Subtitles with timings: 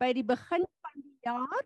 [0.00, 1.64] by die begin van die jaar.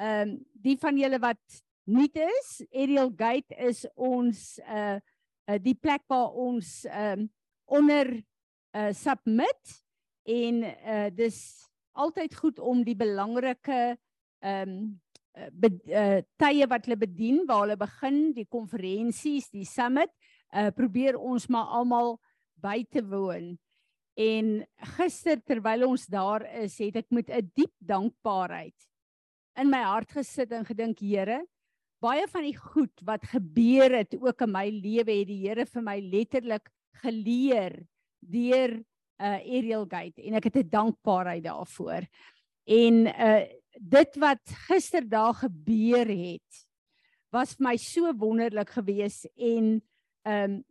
[0.00, 4.98] Ehm um, die van julle wat nuut is, Aerial Gate is ons uh,
[5.44, 7.30] uh die plek waar ons ehm um,
[7.64, 8.10] onder
[8.74, 9.78] uh submit
[10.24, 11.38] en uh dis
[11.92, 13.96] altyd goed om die belangrike
[14.40, 15.00] ehm um,
[15.34, 20.10] uh, tye wat hulle bedien waar hulle begin die konferensies, die summit,
[20.54, 22.16] uh probeer ons maar almal
[22.62, 23.54] by te woon.
[24.14, 28.78] En gister terwyl ons daar is, het ek met 'n diep dankbaarheid
[29.56, 31.44] in my hart gesit en gedink, Here,
[32.02, 35.82] baie van die goed wat gebeur het ook in my lewe het die Here vir
[35.82, 36.70] my letterlik
[37.02, 37.78] geleer
[38.20, 38.82] deur
[39.22, 42.06] uh Aerial Gate en ek het 'n dankbaarheid daarvoor.
[42.66, 43.44] En uh
[43.74, 46.66] dit wat gister daar gebeur het
[47.32, 49.82] was vir my so wonderlik geweest en
[50.22, 50.64] ehm um,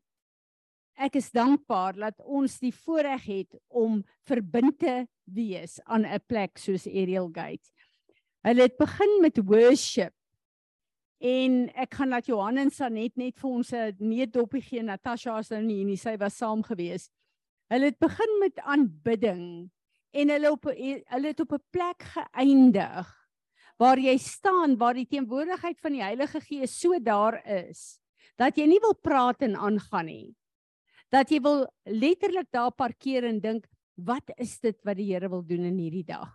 [0.95, 6.57] ek is dankbaar dat ons die voorreg het om verbind te wees aan 'n plek
[6.57, 7.69] soos Aerial Gate.
[8.43, 10.13] Hulle het begin met worship.
[11.23, 14.83] En ek gaan laat Johan en Sanet net vir ons 'n neetdoppie gee.
[14.83, 17.09] Natasha is nou nie hier, sy was saam gewees.
[17.69, 19.71] Hulle het begin met aanbidding
[20.13, 23.07] en hulle op hulle het op 'n plek geëindig
[23.77, 27.99] waar jy staan waar die teenwoordigheid van die Heilige Gees so daar is
[28.37, 30.35] dat jy nie wil praat en aangaan nie.
[31.13, 33.67] Dat jy wil letterlik daar parkeer en dink
[34.01, 36.31] wat is dit wat die Here wil doen in hierdie dag?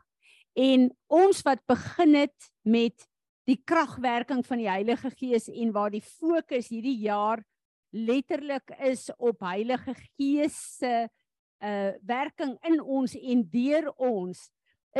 [0.54, 3.08] En ons wat begin het met
[3.48, 7.42] die kragwerking van die Heilige Gees en waar die fokus hierdie jaar
[7.90, 11.08] letterlik is op Heilige Gees se
[11.58, 14.44] uh werking in ons en deur ons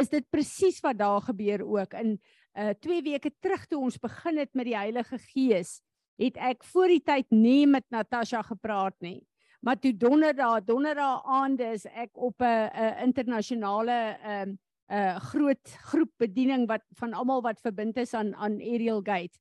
[0.00, 2.16] is dit presies wat daar gebeur ook in
[2.58, 5.76] uh 2 weke terug toe ons begin het met die Heilige Gees
[6.18, 9.20] het ek voor die tyd nie met Natasha gepraat nie
[9.60, 16.66] maar toe donderdag donderdag aande is ek op 'n internasionale um 'n groot groep bediening
[16.66, 19.38] wat van almal wat verbind is aan aan Aerial Gate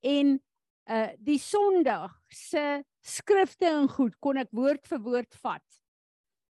[0.00, 0.40] en
[0.90, 5.68] uh die Sondag se skrifte en goed kon ek woord vir woord vat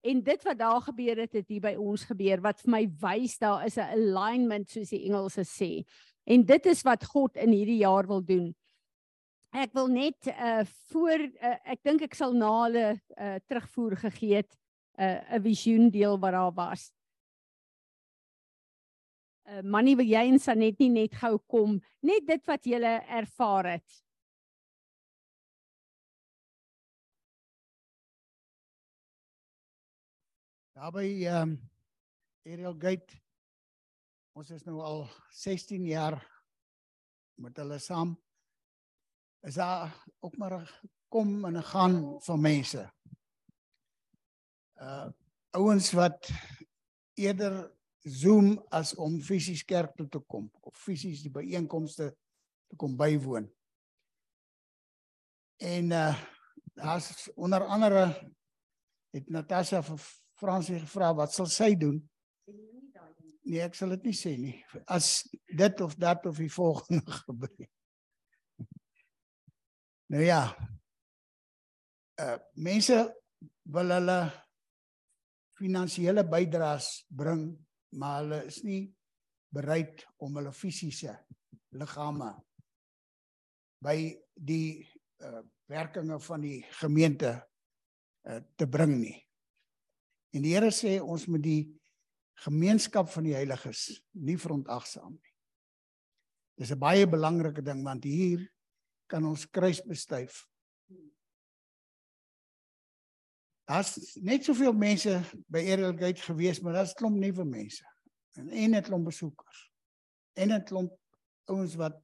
[0.02, 3.36] En dit wat daar gebeur het, het hier by ons gebeur wat vir my wys
[3.38, 5.86] daar is 'n alignment soos die Engelse sê.
[6.26, 8.54] En dit is wat God in hierdie jaar wil doen.
[9.52, 14.40] Ek wil net uh voor uh, ek dink ek sal na hulle uh terugvoer gegee
[14.40, 14.56] het
[14.96, 16.92] 'n uh, visioen deel wat daar was.
[19.44, 23.66] Uh Mannie, wil jy en Sanet nie net gou kom, net dit wat jy ervaar
[23.76, 24.02] het.
[30.72, 31.70] Daar by ehm um,
[32.44, 33.20] Aerial Gate
[34.32, 36.16] ons is nou al 16 jaar
[37.36, 38.22] met hulle saam.
[39.42, 42.92] Is daar ook maar kom en gaan van mense.
[44.75, 45.10] Uh
[45.50, 46.30] ouens wat
[47.14, 52.06] eerder Zoom as om fisies kerk toe te kom of fisies die byeenkomste
[52.66, 53.50] te kom bywoon.
[55.56, 56.22] En uh
[56.74, 58.32] daar's onder andere
[59.10, 60.00] het Natasha vir
[60.41, 62.00] Fransie gevra wat sal sy doen?
[63.42, 64.56] Nee, ek sal dit nie sê nie.
[64.86, 67.69] As dit of dat of die volgende gebeur.
[70.12, 70.42] Nou ja.
[72.20, 72.96] Uh mense
[73.72, 74.18] wil hulle
[75.56, 77.46] finansiële bydraes bring,
[77.96, 78.82] maar hulle is nie
[79.56, 81.16] bereid om hulle fisiese
[81.80, 82.28] liggame
[83.80, 83.96] by
[84.36, 84.84] die
[85.24, 85.40] uh
[85.72, 87.32] werkinge van die gemeente
[88.28, 89.16] uh te bring nie.
[90.36, 91.62] En die Here sê ons moet die
[92.44, 95.36] gemeenskap van die heiliges nie verontagsaam nie.
[96.60, 98.44] Dis 'n baie belangrike ding want hier
[99.12, 100.42] kan ons kruis bestuif.
[103.68, 105.12] Daar's net soveel mense
[105.52, 107.84] by Ariel Gate gewees, maar daar's klomp nuwe mense.
[108.40, 109.70] En en 'n klomp besoekers.
[110.34, 110.92] En 'n klomp
[111.44, 112.00] ouens wat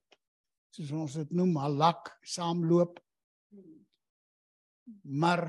[0.71, 3.01] soos ons dit noem, halak saamloop.
[5.03, 5.49] Maar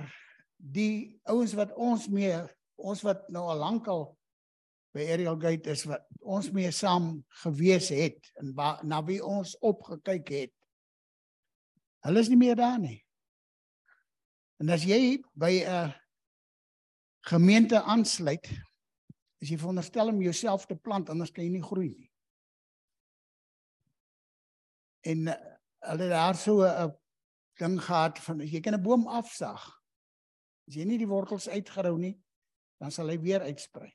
[0.56, 2.36] die ouens wat ons mee
[2.76, 4.18] ons wat nou al lankal
[4.96, 8.54] by Ariel Gate is wat ons mee saam gewees het en
[8.84, 10.59] na wie ons opgekyk het.
[12.06, 13.00] Hulle is nie meer daar nie.
[14.60, 15.94] En as jy by 'n
[17.28, 18.50] gemeente aansluit,
[19.40, 22.12] is jy veronderstel om jouself te plant anders kan jy nie groei nie.
[25.08, 25.36] En uh,
[25.92, 26.92] hulle daar so 'n
[27.60, 29.62] ding gehad van jy kan 'n boom afsag.
[30.68, 32.20] As jy nie die wortels uitgerou nie,
[32.80, 33.92] dan sal hy weer uitsprei.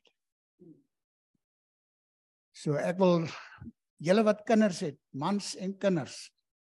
[2.51, 3.27] So ek wil
[3.97, 6.31] julle wat kinders het, mans en kinders,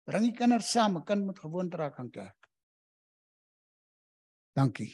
[0.07, 2.49] bring die kinders saam, 'n kind moet gewoond raak aan kerk.
[4.55, 4.93] Dankie.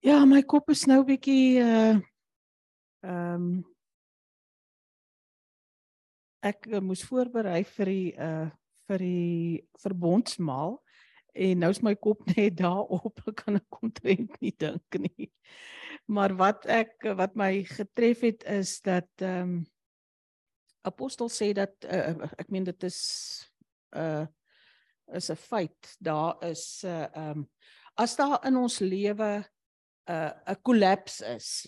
[0.00, 2.00] Ja, my kop is nou bietjie uh
[3.00, 3.64] ehm um,
[6.44, 8.48] ek uh, moes voorberei vir die uh
[8.88, 10.78] vir die verbondsmaal
[11.34, 15.28] en nou is my kop net daarop, ek kan ek omtrent nie dink nie.
[16.10, 19.60] Maar wat ek wat my getref het is dat ehm um,
[20.82, 23.00] apostel sê dat uh, ek meen dit is
[23.96, 24.26] uh
[25.10, 25.96] is 'n feit.
[25.98, 27.50] Daar is 'n uh, ehm um,
[27.94, 31.66] as daar in ons lewe 'n uh, 'n kollaps is.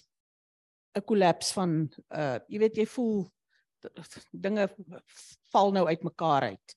[0.94, 3.32] 'n kollaps van uh jy weet jy voel
[4.30, 4.68] dinge
[5.50, 6.76] val nou uitmekaar uit.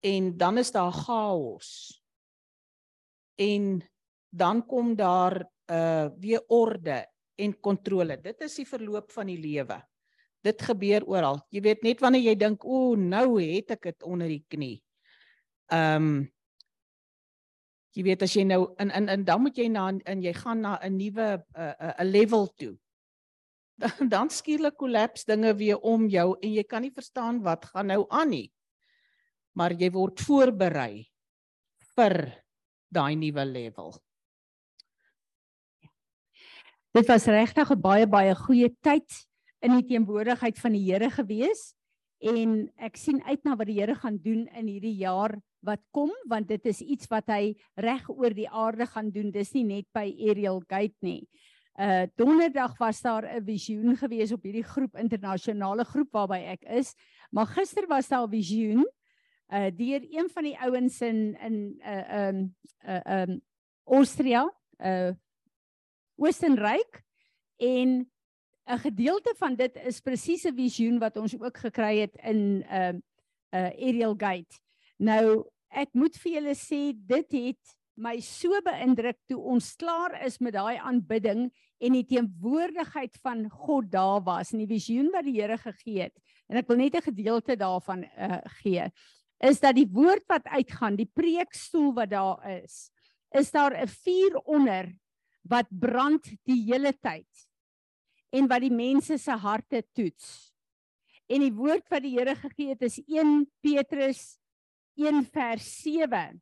[0.00, 2.02] En dan is daar chaos.
[3.34, 3.82] En
[4.28, 8.20] dan kom daar uh weer orde en kontrole.
[8.20, 9.80] Dit is die verloop van die lewe.
[10.44, 11.40] Dit gebeur oral.
[11.54, 14.82] Jy weet net wanneer jy dink, "O, nou het ek dit onder die knie."
[15.72, 16.32] Ehm um,
[17.94, 20.60] jy weet as jy nou in in in dan moet jy na en jy gaan
[20.60, 22.76] na 'n nuwe 'n level toe.
[23.82, 27.86] Dan dan skielik kollaps dinge weer om jou en jy kan nie verstaan wat gaan
[27.86, 28.52] nou aan nie.
[29.52, 31.10] Maar jy word voorberei
[31.96, 32.44] vir
[32.88, 33.94] daai nuwe level.
[36.94, 39.26] Dit was regtig 'n baie baie goeie tyd
[39.64, 41.72] in die teenwoordigheid van die Here gewees
[42.24, 46.12] en ek sien uit na wat die Here gaan doen in hierdie jaar wat kom
[46.30, 49.88] want dit is iets wat hy reg oor die aarde gaan doen dis nie net
[49.96, 51.24] by Ariel Gate nie.
[51.74, 56.94] Uh donderdag was daar 'n visioen gewees op hierdie groep internasionale groep waarby ek is,
[57.32, 58.84] maar gister was daar 'n visioen
[59.50, 62.54] uh deur een van die ouens in in uh um
[62.86, 63.40] uh um
[63.84, 65.12] Austria, uh
[66.16, 67.02] Oostenryk
[67.58, 68.06] en
[68.66, 72.62] 'n gedeelte van dit is presies 'n visioen wat ons ook gekry het in 'n
[72.62, 73.02] uh, 'n
[73.52, 74.60] uh, Ariel Gate.
[74.98, 80.38] Nou ek moet vir julle sê dit het my so beïndruk toe ons klaar is
[80.38, 85.40] met daai aanbidding en die teenwoordigheid van God daar was in die visioen wat die
[85.40, 86.16] Here gegee het.
[86.48, 88.90] En ek wil net 'n gedeelte daarvan uh, gee.
[89.40, 92.90] Is dat die woord wat uitgaan, die preekstoel wat daar is,
[93.30, 94.94] is daar 'n vuur onder
[95.42, 97.28] wat brand die hele tyd
[98.34, 100.50] en wat die mense se harte toets.
[101.30, 104.34] En die woord wat die Here gegee het is 1 Petrus
[105.00, 106.40] 1 vers 7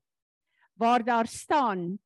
[0.80, 2.00] waar daar staan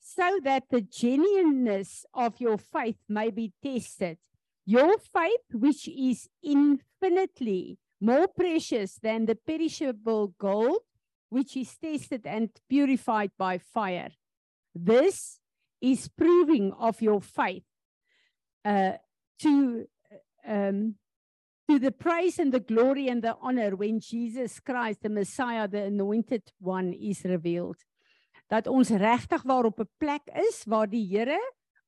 [0.00, 4.16] so that the genuineness of your faith may be tested.
[4.64, 10.82] Your faith which is infinitely more precious than the perishable gold
[11.28, 14.10] which is tested and purified by fire.
[14.74, 15.38] This
[15.80, 17.64] is proving of your faith
[18.64, 18.96] uh,
[19.38, 19.86] to
[20.46, 20.96] um,
[21.68, 25.84] to the praise and the glory and the honor when Jesus Christ the Messiah the
[25.84, 27.76] anointed one is revealed.
[28.48, 31.40] Dat ons regtig waar op 'n plek is waar die Here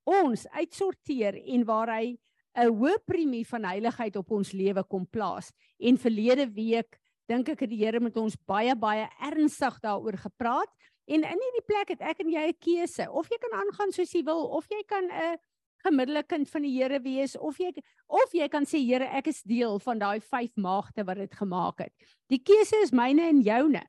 [0.05, 2.19] ons uitsorteer en waar hy
[2.55, 5.53] 'n hoë premie van heiligheid op ons lewe kom plaas.
[5.79, 10.69] En verlede week dink ek het die Here met ons baie baie ernstig daaroor gepraat.
[11.07, 13.11] En in hierdie plek het ek en jy 'n keuse.
[13.11, 15.39] Of jy kan aangaan soos jy wil of jy kan 'n
[15.85, 17.73] gemiddelike kind van die Here wees of jy
[18.07, 21.85] of jy kan sê Here, ek is deel van daai vyf maagde wat dit gemaak
[21.87, 21.93] het.
[22.29, 23.83] Die keuse is myne en joune.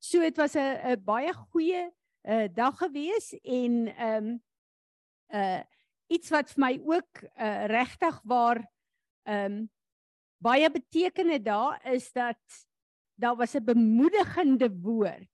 [0.00, 1.90] So dit was 'n baie goeie
[2.24, 4.42] uh, dag gewees en ehm um,
[5.28, 5.62] uh
[6.12, 8.60] iets wat vir my ook uh, regtig waar
[9.24, 9.70] ehm um,
[10.44, 12.40] baie betekende daar is dat
[13.14, 15.30] daar was 'n bemoedigende woord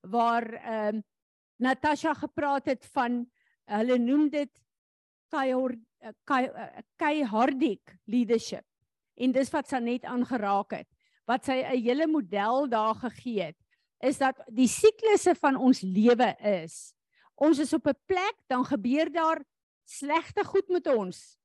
[0.00, 1.04] waar ehm um,
[1.56, 3.30] Natasha gepraat het van
[3.64, 4.63] hulle noem dit
[5.34, 6.48] Kai
[6.96, 8.64] Kai Hardik leadership.
[9.18, 10.88] En dis wat sy net aangeraak het.
[11.26, 13.58] Wat sy 'n hele model daar gegee het
[14.02, 16.94] is dat die siklusse van ons lewe is.
[17.34, 19.40] Ons is op 'n plek dan gebeur daar
[19.84, 21.38] slegte goed met ons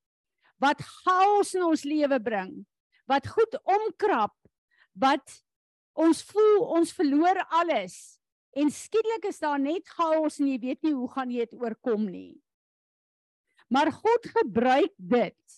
[0.60, 2.52] wat chaos in ons lewe bring,
[3.08, 4.36] wat goed omkrap,
[4.94, 5.44] wat
[6.00, 8.20] ons voel ons verloor alles.
[8.52, 12.10] En skielik is daar net chaos en jy weet nie hoe gaan jy dit oorkom
[12.10, 12.36] nie.
[13.70, 15.58] Maar God gebruik dit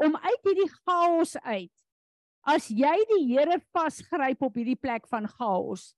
[0.00, 1.76] om uit hierdie chaos uit
[2.48, 5.92] as jy die Here vasgryp op hierdie plek van chaos.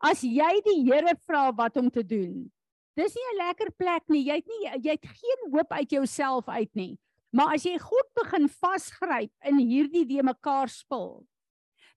[0.00, 2.50] As jy die Here vra wat om te doen.
[2.96, 4.24] Dis nie 'n lekker plek nie.
[4.24, 6.98] Jy het nie jy het geen hoop uit jouself uit nie.
[7.32, 11.24] Maar as jy God begin vasgryp in hierdie de mekaar spil,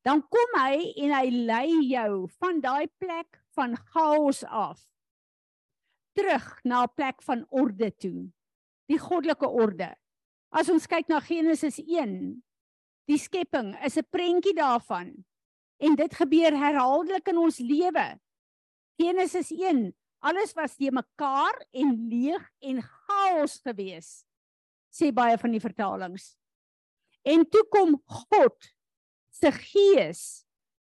[0.04, 4.80] dan kom hy en hy lei jou van daai plek van chaos af
[6.16, 8.32] terug na 'n plek van orde toe.
[8.88, 9.96] Die goddelike orde.
[10.52, 12.42] As ons kyk na Genesis 1,
[13.10, 15.26] die skepping is 'n prentjie daarvan.
[15.80, 18.20] En dit gebeur herhaaldelik in ons lewe.
[18.98, 19.94] Genesis 1,
[20.26, 24.10] Alles was te mekaar en leeg en chaos gewees,
[24.90, 26.34] sê baie van die vertalings.
[27.26, 28.72] En toe kom God
[29.30, 30.24] se gees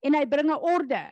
[0.00, 1.04] en hy bring 'n orde.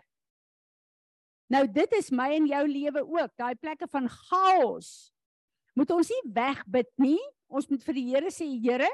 [1.50, 5.12] Nou dit is my en jou lewe ook, daai plekke van chaos.
[5.74, 7.20] Moet ons nie wegbid nie.
[7.48, 8.88] Ons moet vir die Here sê, Here,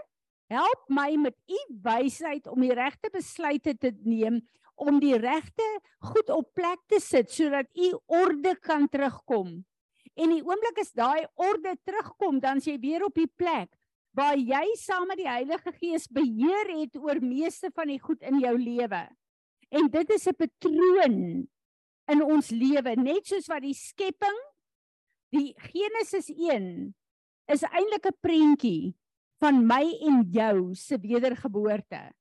[0.50, 4.40] help my met u wysheid om die regte besluite te neem
[4.80, 5.66] om die regte
[6.10, 9.60] goed op plek te sit sodat u orde kan terugkom.
[10.16, 13.76] En die oomblik as daai orde terugkom, dan jy weer op die plek
[14.16, 18.40] waar jy saam met die Heilige Gees beheer het oor meeste van die goed in
[18.42, 19.04] jou lewe.
[19.70, 21.46] En dit is 'n patroon
[22.10, 24.40] in ons lewe, net soos wat die skepping
[25.34, 26.94] die Genesis 1
[27.50, 28.94] is eintlik 'n prentjie
[29.40, 32.12] van my en jou se wedergeboorte.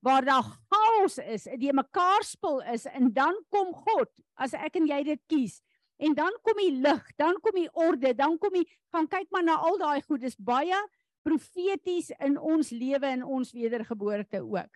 [0.00, 4.86] Waar daar chaos is, die mekaar spul is en dan kom God as ek en
[4.86, 5.60] jy dit kies.
[5.98, 9.42] En dan kom die lig, dan kom die orde, dan kom die gaan kyk maar
[9.42, 10.20] na al daai goed.
[10.20, 10.78] Dis baie
[11.26, 14.70] profeties in ons lewe en ons wedergeboorte ook.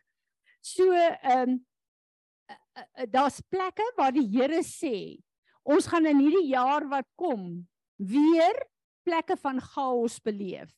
[0.61, 1.61] So ehm um,
[3.09, 5.21] daar's plekke waar die Here sê
[5.63, 7.67] ons gaan in hierdie jaar wat kom
[7.97, 8.57] weer
[9.07, 10.71] plekke van chaos beleef.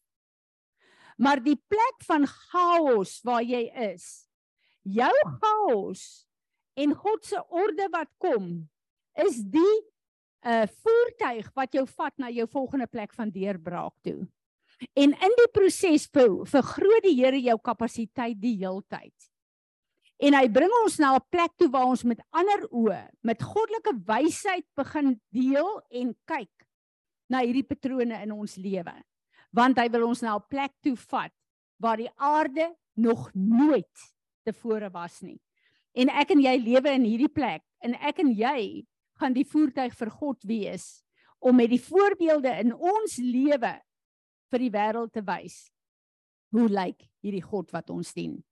[1.16, 4.26] Maar die plek van chaos waar jy is,
[4.82, 6.24] jou chaos
[6.74, 8.66] en God se orde wat kom,
[9.14, 9.76] is die
[10.44, 14.26] 'n uh, voertuig wat jou vat na jou volgende plek van deurbraak toe.
[14.92, 19.14] En in die proses vergroot die Here jou kapasiteit die heeltyd.
[20.24, 23.92] En hy bring ons na 'n plek toe waar ons met ander oë, met goddelike
[24.06, 26.66] wysheid begin deel en kyk
[27.28, 28.94] na hierdie patrone in ons lewe.
[29.52, 31.32] Want hy wil ons na 'n plek toe vat
[31.78, 34.14] waar die aarde nog nooit
[34.44, 35.40] tevore was nie.
[35.94, 38.86] En ek en jy lewe in hierdie plek en ek en jy
[39.20, 41.04] gaan die voertuig vir God wees
[41.38, 43.80] om met die voorbeelde in ons lewe
[44.50, 45.70] vir die wêreld te wys
[46.54, 48.42] hoe lyk hierdie God wat ons dien.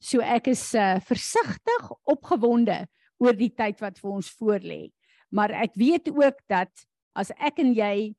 [0.00, 2.84] So ek is uh, versigtig opgewonde
[3.22, 4.82] oor die tyd wat vir ons voorlê.
[5.34, 6.70] Maar ek weet ook dat
[7.14, 8.14] as ek en jy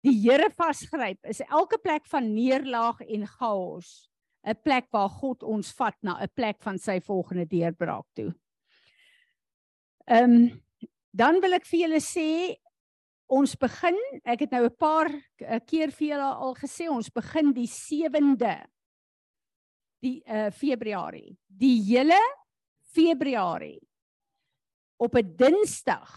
[0.00, 4.08] die Here vasgryp, is elke plek van neerlaag en chaos
[4.40, 8.32] 'n plek waar God ons vat na 'n plek van sy volgende deurbraak toe.
[10.08, 10.62] Ehm um,
[11.12, 12.56] dan wil ek vir julle sê
[13.30, 17.52] ons begin, ek het nou 'n paar eh, keer vir julle al gesê, ons begin
[17.52, 18.56] die 7de
[20.02, 21.36] die uh Februarie.
[21.46, 22.18] Die hele
[22.94, 23.80] Februarie
[25.00, 26.10] op 'n Dinsdag.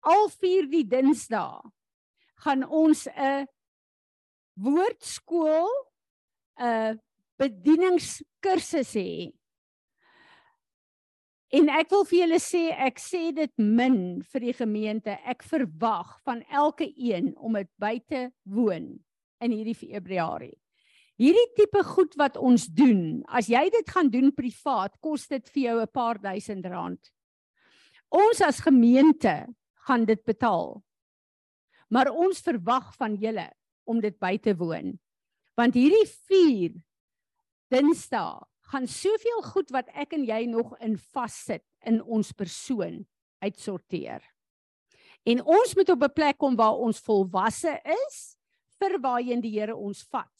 [0.00, 1.62] Al vier die Dinsdae
[2.44, 3.46] gaan ons 'n
[4.54, 5.70] woordskool
[6.60, 7.00] 'n
[7.38, 9.32] bedieningskursus hê.
[11.54, 15.18] En ek wil vir julle sê ek sê dit min vir die gemeente.
[15.24, 19.04] Ek verwag van elke een om dit by te woon
[19.40, 20.56] in hierdie Februarie.
[21.20, 25.62] Hierdie tipe goed wat ons doen, as jy dit gaan doen privaat, kos dit vir
[25.62, 27.12] jou 'n paar duisend rand.
[28.10, 29.46] Ons as gemeente
[29.86, 30.82] gaan dit betaal.
[31.90, 33.52] Maar ons verwag van julle
[33.86, 34.98] om dit by te woon.
[35.56, 36.82] Want hierdie 4
[37.70, 43.04] Dinsdae gaan soveel goed wat ek en jy nog in vassit in ons persoon
[43.44, 44.22] uitsorteer.
[45.24, 48.36] En ons moet op 'n plek kom waar ons volwasse is
[48.78, 50.33] vir waarheen die Here ons vat.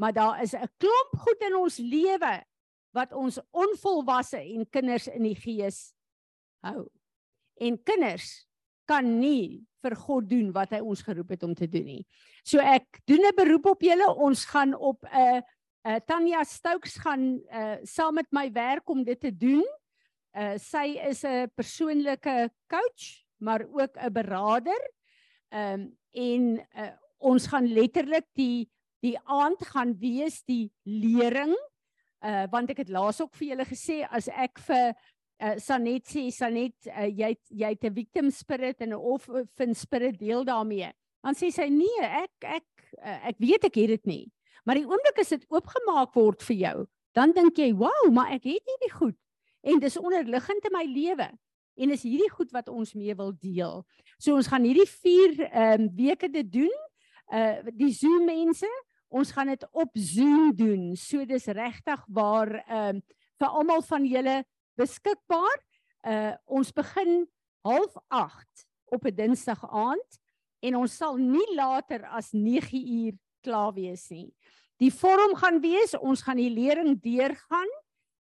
[0.00, 2.44] Maar daar is 'n klomp goed in ons lewe
[2.90, 5.92] wat ons onvolwasse en kinders in die gees
[6.64, 6.88] hou.
[7.60, 8.46] En kinders
[8.84, 12.06] kan nie vir God doen wat hy ons geroep het om te doen nie.
[12.42, 14.14] So ek doen 'n beroep op julle.
[14.14, 15.42] Ons gaan op 'n
[15.80, 19.64] Uh Tanya Stokes gaan uh saam met my werk om dit te doen.
[20.36, 24.82] Uh sy is 'n persoonlike coach, maar ook 'n beraader.
[25.48, 28.68] Um en uh ons gaan letterlik die
[29.02, 31.54] die aand gaan wees die lering.
[32.20, 34.92] Uh want ek het laas ook vir julle gesê as ek vir
[35.40, 40.18] uh Sanet sê Sanet uh, jy jy het 'n victim spirit en 'n orphan spirit
[40.18, 40.92] deel daarmee.
[41.24, 42.68] Dan sê sy nee, ek ek
[43.00, 44.24] uh, ek weet ek het dit nie.
[44.64, 48.44] Maar die oomblik as dit oopgemaak word vir jou, dan dink jy, "Wow, maar ek
[48.44, 49.16] het hierdie goed
[49.62, 51.30] en dis onderliggend in my lewe."
[51.76, 53.86] En is hierdie goed wat ons mee wil deel.
[54.18, 56.76] So ons gaan hierdie 4 ehm um, weke dit doen.
[57.32, 58.68] Uh die Zoom mense,
[59.10, 60.94] ons gaan dit op Zoom doen.
[60.96, 63.02] So dis regtig waar ehm um,
[63.40, 64.44] vir almal van julle
[64.76, 65.60] beskikbaar.
[66.04, 67.26] Uh ons begin
[67.66, 70.20] 08:30 op 'n Dinsdag aand
[70.60, 74.28] en ons sal nie later as 9 uur klaar wees nie.
[74.80, 77.68] Die vorm gaan wees, ons gaan die lering deurgaan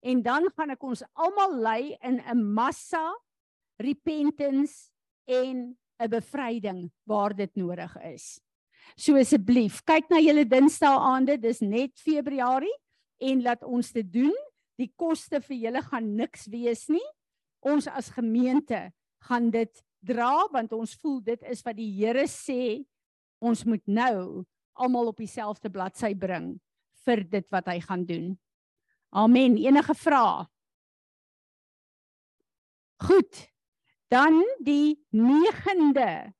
[0.00, 3.14] en dan gaan ek ons almal lei in 'n massa
[3.78, 4.90] repentance
[5.26, 8.40] en 'n bevryding waar dit nodig is.
[8.96, 12.74] So asseblief, kyk na julle Dinsdae aande, dis net Februarie
[13.20, 14.34] en laat ons dit doen.
[14.78, 17.04] Die koste vir julle gaan niks wees nie.
[17.66, 18.88] Ons as gemeente
[19.26, 22.84] gaan dit dra want ons voel dit is wat die Here sê
[23.42, 24.44] ons moet nou
[24.78, 26.52] almal op dieselfde bladsy bring
[27.06, 28.32] vir dit wat hy gaan doen.
[29.10, 29.56] Amen.
[29.58, 30.46] Enige vrae?
[33.08, 33.46] Goed.
[34.10, 36.32] Dan die 9de.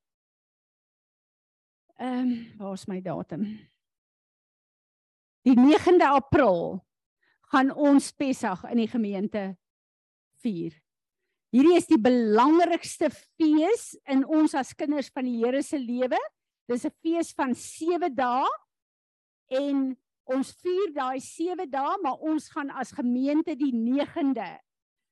[1.99, 3.43] Ehm, um, waar is my datum?
[5.43, 6.85] Die 9de April
[7.50, 9.57] gaan ons Pessach in die gemeente
[10.38, 10.76] vier.
[11.50, 16.21] Hierdie is die belangrikste fees in ons as kinders van die Here se lewe.
[16.71, 18.47] Dis 'n fees van 7 dae
[19.59, 24.59] en ons vier daai 7 dae, maar ons gaan as gemeente die 9de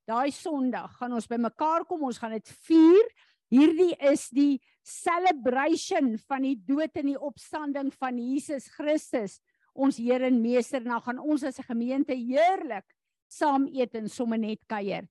[0.06, 3.08] daai Sondag gaan ons bymekaar kom, ons gaan dit vier.
[3.52, 9.40] Hierdie is die celebration van die dood en die opstanding van Jesus Christus
[9.76, 12.86] ons Here en Meester nou gaan ons as 'n gemeente heerlik
[13.28, 15.06] saam eet en sommer net kuier.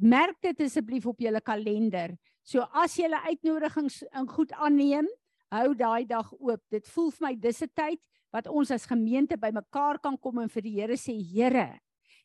[0.00, 2.16] Merk dit asseblief op julle kalender.
[2.42, 5.06] So as jy 'n uitnodigings in goed aanneem,
[5.52, 6.62] hou daai dag oop.
[6.70, 8.00] Dit voel vir my dis 'n tyd
[8.32, 11.80] wat ons as gemeente bymekaar kan kom en vir die Here sê, Here,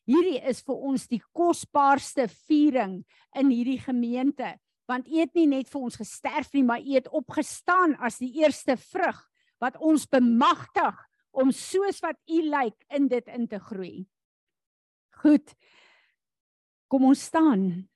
[0.06, 3.04] hierdie is vir ons die kosbaarste viering
[3.34, 4.58] in hierdie gemeente,
[4.92, 8.34] want U het nie net vir ons gesterf nie, maar U het opgestaan as die
[8.42, 9.18] eerste vrug
[9.62, 10.98] wat ons bemagtig
[11.32, 14.04] om soos wat u lyk in dit in te groei.
[15.22, 15.54] Goed.
[16.92, 17.88] Kom ons staan.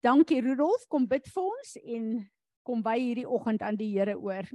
[0.00, 2.06] Dankie Rudolf, kom bid vir ons en
[2.66, 4.48] kom by hierdie oggend aan die Here oor.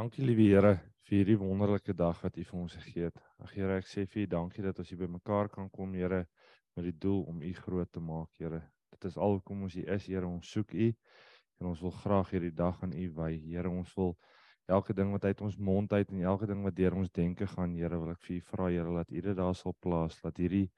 [0.00, 0.70] Dankie liewe Here
[1.04, 3.18] vir hierdie wonderlike dag wat U vir ons gegee het.
[3.44, 6.22] Ag Here, ek sê vir U dankie dat ons hier bymekaar kan kom, Here
[6.78, 8.62] met die doel om U groot te maak, Here.
[8.94, 12.32] Dit is al kom ons hier is, Here, ons soek U en ons wil graag
[12.32, 13.28] hierdie dag aan U wy.
[13.42, 14.14] Here, ons wil
[14.72, 17.76] elke ding wat uit ons mond uit en elke ding wat deur ons denke gaan,
[17.76, 20.70] Here, wil ek vir U vra, Here, dat U dit daar sal plaas, dat hierdie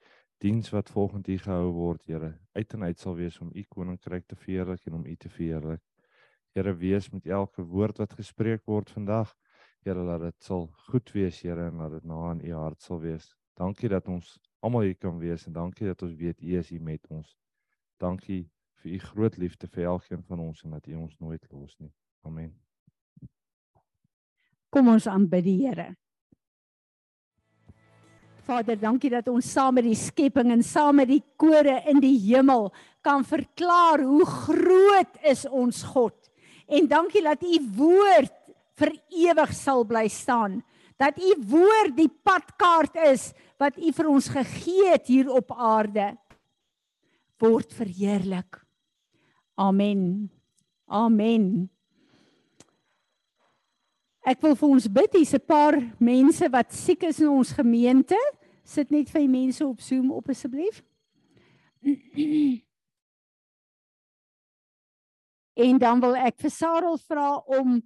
[0.43, 4.27] diens wat volgens U gehou word, Here, uit en uit sal wees om U koninkryk
[4.27, 5.85] te verheerlik en om U te verheerlik.
[6.53, 9.31] Here, wees met elke woord wat gespreek word vandag.
[9.81, 12.99] Here, laat dit sal goed wees, Here, en laat dit na in U hart sal
[13.01, 13.31] wees.
[13.57, 16.81] Dankie dat ons almal hier kan wees en dankie dat ons weet U is hier
[16.81, 17.33] met ons.
[18.01, 18.43] Dankie
[18.83, 21.91] vir U groot liefde vir elkeen van ons en dat U ons nooit los nie.
[22.23, 22.53] Amen.
[24.73, 25.89] Kom ons aanbid die Here.
[28.43, 32.17] Vader, dankie dat ons saam met die skepping en saam met die kore in die
[32.27, 32.69] hemel
[33.01, 36.22] kan verklaar hoe groot is ons God.
[36.67, 38.33] En dankie dat U woord
[38.79, 40.61] vir ewig sal bly staan.
[40.97, 46.13] Dat U woord die padkaart is wat U vir ons gegee het hier op aarde
[47.43, 48.61] word verheerlik.
[49.59, 50.29] Amen.
[50.87, 51.69] Amen.
[54.23, 55.17] Ek wil vir ons bid.
[55.19, 58.17] Hier's 'n paar mense wat siek is in ons gemeente.
[58.63, 60.83] Sit net vir die mense op Zoom op asseblief.
[65.53, 67.77] En dan wil ek vir Sarel vra om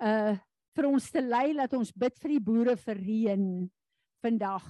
[0.00, 0.38] uh
[0.78, 3.46] vir ons te lei dat ons bid vir die boere vir reën
[4.22, 4.68] vandag.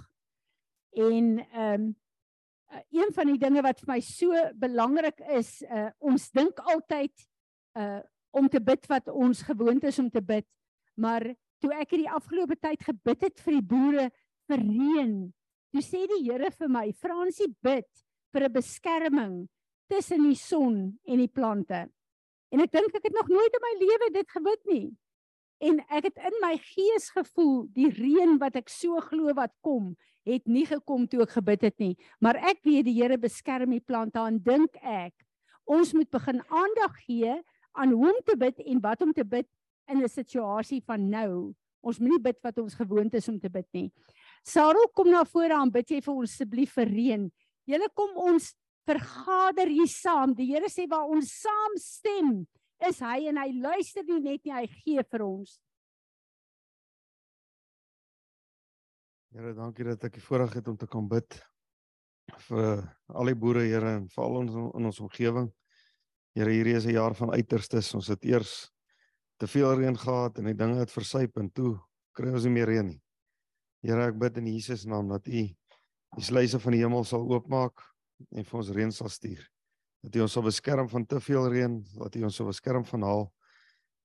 [0.97, 1.91] En ehm um,
[2.95, 7.27] een van die dinge wat vir my so belangrik is, uh ons dink altyd
[7.79, 10.47] uh om te bid wat ons gewoond is om te bid,
[10.95, 11.25] maar
[11.61, 14.09] toe ek hierdie afgelope tyd gebid het vir die boere
[14.51, 15.15] vir reën,
[15.71, 17.91] toe sê die Here vir my, Fransie bid
[18.33, 19.49] vir 'n beskerming
[19.91, 21.89] tussen die son en die plante.
[22.51, 24.87] En ek dink ek het nog nooit in my lewe dit gebid nie.
[25.61, 29.93] En ek het in my gees gevoel die reën wat ek so glo wat kom,
[30.29, 33.85] het nie gekom toe ek gebid het nie, maar ek weet die Here beskerm die
[33.85, 35.15] plante en dink ek
[35.71, 37.37] ons moet begin aandag gee
[37.79, 39.47] aan hoe om te bid en wat om te bid
[39.91, 41.55] in 'n situasie van nou.
[41.83, 43.93] Ons moenie bid wat ons gewoond is om te bid nie.
[44.45, 47.31] Sarel, kom na vore aan bid jy vir ons asseblief vir reën.
[47.67, 48.55] Julle kom ons
[48.89, 50.35] vergader hier saam.
[50.37, 52.31] Die Here sê waar ons saam stem,
[52.89, 55.59] is hy en hy luister nie net nie, hy gee vir ons.
[59.31, 61.39] Here, dankie dat ek die voorreg het om te kan bid
[62.49, 62.81] vir
[63.15, 65.51] al die boere, Here, en vir al ons in ons omgewing.
[66.35, 67.95] Here, hierdie is 'n jaar van uiterstes.
[67.95, 68.71] Ons het eers
[69.39, 71.79] te veel reën gehad en die dinge het versuip en toe
[72.15, 73.01] kry ons nie meer reën nie.
[73.83, 77.81] Here, ek bid in Jesus naam dat U die sluise van die hemel sal oopmaak
[78.31, 79.43] en vir ons reën sal stuur.
[80.05, 83.05] Dat U ons sal beskerm van te veel reën, dat U ons sal beskerm van
[83.05, 83.27] haal.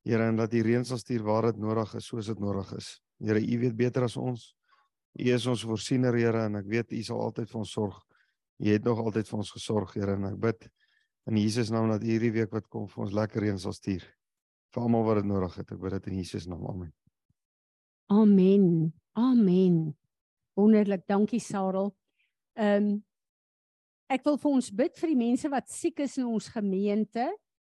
[0.05, 2.89] Here, en dat U reën sal stuur waar dit nodig is, soos dit nodig is.
[3.23, 4.51] Here, U weet beter as ons.
[5.15, 8.01] U is ons voorsiener, Here, en ek weet U sal altyd vir ons sorg.
[8.59, 10.67] U het nog altyd vir ons gesorg, Here, en ek bid
[11.31, 14.03] in Jesus naam dat U hierdie week wat kom vir ons lekker reën sal stuur.
[14.75, 15.71] Vir almal wat dit nodig het.
[15.71, 16.67] Ek bid dit in Jesus naam.
[16.69, 16.93] Amen.
[18.11, 18.93] Amen.
[19.17, 19.77] Amen.
[20.59, 21.07] Wonderlik.
[21.07, 21.95] Dankie Sarel.
[22.59, 23.03] Ehm um,
[24.09, 27.25] ek wil vir ons bid vir die mense wat siek is in ons gemeente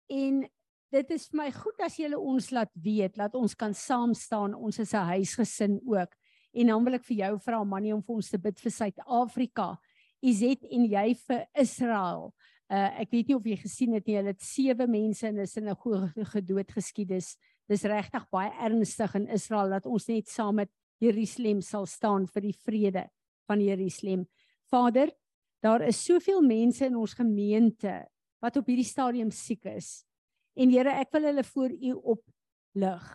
[0.09, 0.43] en
[0.95, 4.55] dit is vir my goed as julle ons laat weet, laat ons kan saam staan.
[4.55, 6.11] Ons is 'n huisgesin ook.
[6.53, 9.77] En dan wil ek vir jou vra Mannie om vir ons te bid vir Suid-Afrika.
[10.23, 12.33] Izet en jy vir Israel.
[12.69, 15.45] Uh ek weet nie of jy gesien het nie, hulle het sewe mense in 'n
[15.45, 17.09] sinagoge gedood geskied.
[17.67, 22.41] Dis regtig baie ernstig in Israel dat ons net saam met Jerusalem sal staan vir
[22.41, 23.09] die vrede
[23.47, 24.25] van Jerusalem.
[24.71, 25.11] Vader,
[25.65, 28.03] daar is soveel mense in ons gemeente
[28.43, 30.03] wat op hierdie stadium siek is.
[30.55, 33.07] En Here, ek wil hulle voor U oplig.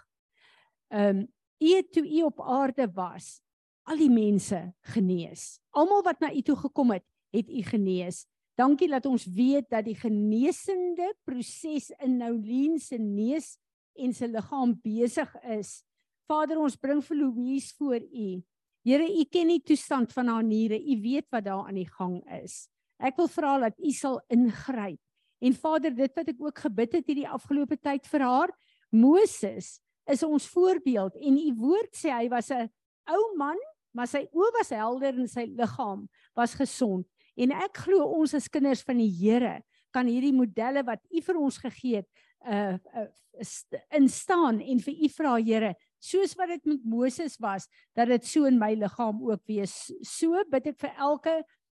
[0.90, 1.28] Ehm um,
[1.60, 3.42] U toe U op aarde was,
[3.84, 4.58] al die mense
[4.94, 5.58] genees.
[5.76, 7.04] Almal wat na U toe gekom het,
[7.36, 8.24] het U genees.
[8.56, 13.58] Dankie dat ons weet dat die genesende proses in Noulien se neus
[14.00, 15.82] en sy liggaam besig is.
[16.28, 18.40] Vader, ons bring Louise voor U.
[18.86, 20.78] Here, U ken die toestand van haar niere.
[20.78, 22.64] U weet wat daar aan die gang is.
[23.00, 25.00] Ek wil vra dat U sal ingryp.
[25.40, 28.52] En Vader, dit wat ek ook gebid het hierdie afgelope tyd vir haar,
[28.92, 29.78] Moses
[30.10, 32.68] is ons voorbeeld en U woord sê hy was 'n
[33.08, 33.56] ou man,
[33.94, 37.06] maar sy oë was helder en sy liggaam was gesond.
[37.36, 39.62] En ek glo ons as kinders van die Here
[39.92, 42.08] kan hierdie modelle wat U vir ons gegee het,
[42.46, 43.08] uh, uh
[43.94, 48.48] instaan en vir u vra Here soos wat dit met Moses was dat dit so
[48.48, 49.74] in my liggaam ook wees
[50.06, 51.34] so bid ek vir elke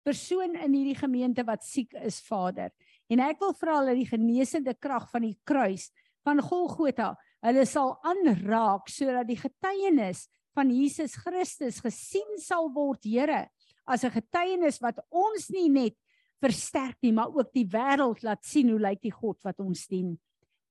[0.07, 2.71] persoon in hierdie gemeente wat siek is Vader
[3.11, 5.91] en ek wil vra dat die genesende krag van die kruis
[6.27, 13.49] van Golgotha hulle sal aanraak sodat die getuienis van Jesus Christus gesien sal word Here
[13.87, 15.97] as 'n getuienis wat ons nie net
[16.41, 20.19] versterk nie maar ook die wêreld laat sien hoe lyk die God wat ons dien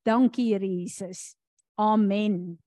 [0.03, 1.35] Dankie Here Jesus.
[1.77, 2.59] Amen.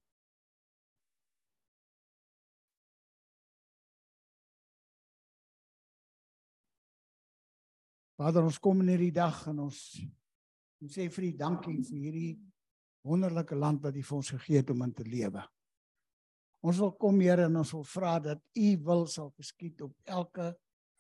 [8.23, 9.79] Vader, ons kom in hierdie dag en ons
[10.83, 12.35] ons sê vir U dankie vir hierdie
[13.07, 15.43] wonderlike land wat U vir ons gegee het om in te lewe.
[16.63, 20.53] Ons wil kom Here en ons wil vra dat U wil sal geskied op elke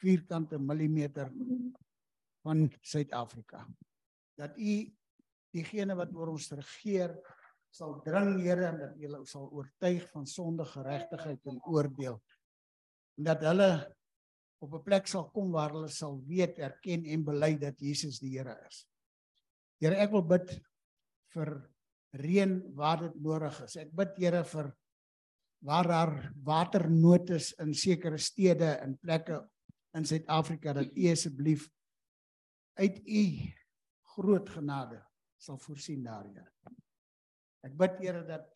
[0.03, 1.31] vierkante millimeter
[2.43, 3.63] van Suid-Afrika.
[4.39, 4.75] Dat U
[5.55, 7.15] diegene wat oor ons regeer
[7.71, 12.19] sal dring Here en dat hulle sal oortuig van sonde, geregtigheid en oordeel.
[13.21, 13.71] En dat hulle
[14.63, 18.39] op 'n plek sal kom waar hulle sal weet, erken en bely dat Jesus die
[18.39, 18.87] Here is.
[19.81, 20.53] Here, ek wil bid
[21.35, 21.51] vir
[22.13, 23.77] reën waar dit nodig is.
[23.77, 24.73] Ek bid Here vir
[25.63, 29.49] waar daar waternood is in sekere stede en plekke
[29.95, 31.69] in Suid-Afrika dat U asseblief
[32.75, 33.25] uit U
[34.15, 35.03] groot genade
[35.39, 36.51] sal voorsien daar, Here.
[37.63, 38.47] Ek bid Here dat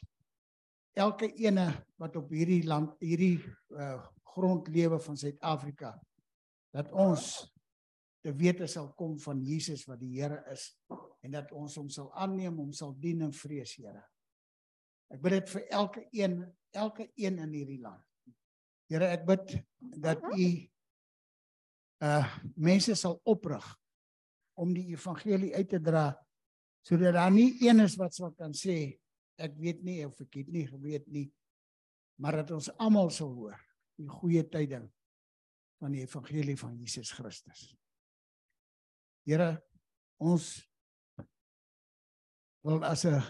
[0.95, 3.39] elke ene wat op hierdie land, hierdie
[3.75, 4.03] uh,
[4.37, 5.95] grond lewe van Suid-Afrika
[6.77, 7.47] dat ons
[8.25, 10.69] te wete sal kom van Jesus wat die Here is
[11.25, 14.03] en dat ons hom sal aanneem, hom sal dien en vrees, Here.
[15.15, 16.41] Ek bid dit vir elke een,
[16.75, 18.03] elke een in hierdie land.
[18.91, 19.57] Here, ek bid
[20.03, 20.49] dat u
[22.05, 22.27] uh
[22.61, 23.65] mense sal oprig
[24.61, 26.11] om die evangelie uit te dra
[26.85, 28.99] sodat daar nie een is wat sal kan sê
[29.41, 31.25] ek weet nie of ek het nie geweet nie
[32.21, 33.57] maar dat ons almal sal hoor
[33.97, 34.87] die goeie tyding
[35.81, 37.69] van die evangelie van Jesus Christus.
[39.27, 39.57] Here
[40.23, 40.55] ons
[42.67, 43.23] wil as 'n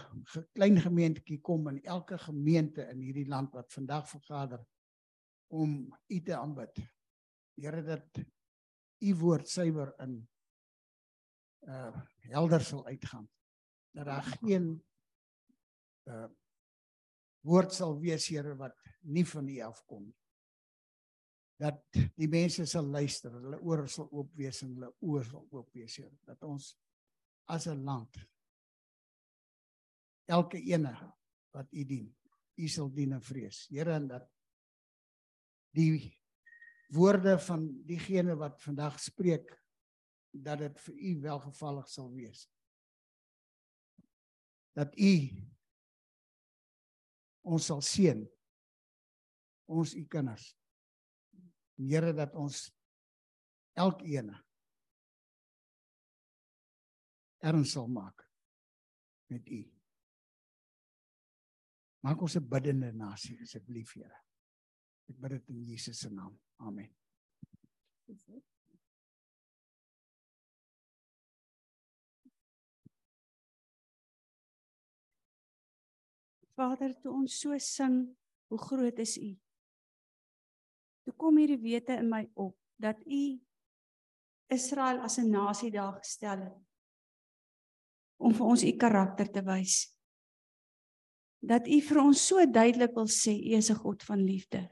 [0.55, 4.65] klein gemeentetjie kom in elke gemeente in hierdie land wat vandag vergader
[5.47, 6.79] om U te aanbid.
[7.55, 8.19] Here dat
[9.03, 10.27] U woord suiwer in
[11.67, 12.01] uh
[12.31, 13.27] helder sal uitgaan
[13.91, 14.83] dat daar geen
[16.07, 16.29] uh
[17.41, 20.17] woord sal wees Here wat nie van U afkom nie.
[21.57, 21.81] Dat
[22.15, 25.97] die mense sal luister, hulle ore sal oop wees en hulle oë sal oop wees
[25.97, 26.75] Here, dat ons
[27.49, 28.17] as 'n land
[30.27, 30.93] elke ene
[31.53, 32.15] wat U dien,
[32.57, 33.67] U sal dien en vrees.
[33.69, 34.29] Here en dat
[35.71, 36.17] die
[36.87, 39.49] woorde van diegene wat vandag spreek
[40.31, 42.45] dat dit vir u welgevallig sal wees
[44.77, 45.13] dat u
[47.47, 48.23] ons sal seën
[49.67, 50.51] ons u kinders
[51.77, 52.65] Here dat ons
[53.77, 54.33] elkeen
[57.45, 58.25] erns sal maak
[59.29, 59.61] met u
[62.07, 64.19] Maak ons 'n biddende nasie asseblief, Here.
[65.09, 66.39] Ek bid dit in Jesus se naam.
[66.55, 66.95] Amen.
[76.55, 78.17] Vader, toe ons so sing,
[78.49, 79.35] hoe groot is U?
[81.07, 82.51] Toe kom hierdie wete in my op
[82.83, 83.39] dat U
[84.51, 86.57] Israel as 'n nasie daar gestel het
[88.19, 89.95] om vir ons U karakter te wys.
[91.39, 94.67] Dat U vir ons so duidelik wil sê U is 'n God van liefde.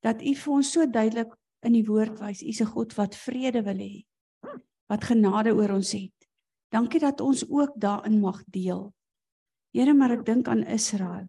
[0.00, 3.14] Dat U vir ons so duidelik in die woord wys U is 'n God wat
[3.14, 4.06] vrede wil hê.
[4.88, 6.28] Wat genade oor ons het.
[6.70, 8.94] Dankie dat ons ook daarin mag deel.
[9.72, 11.28] Here, maar ek dink aan Israel.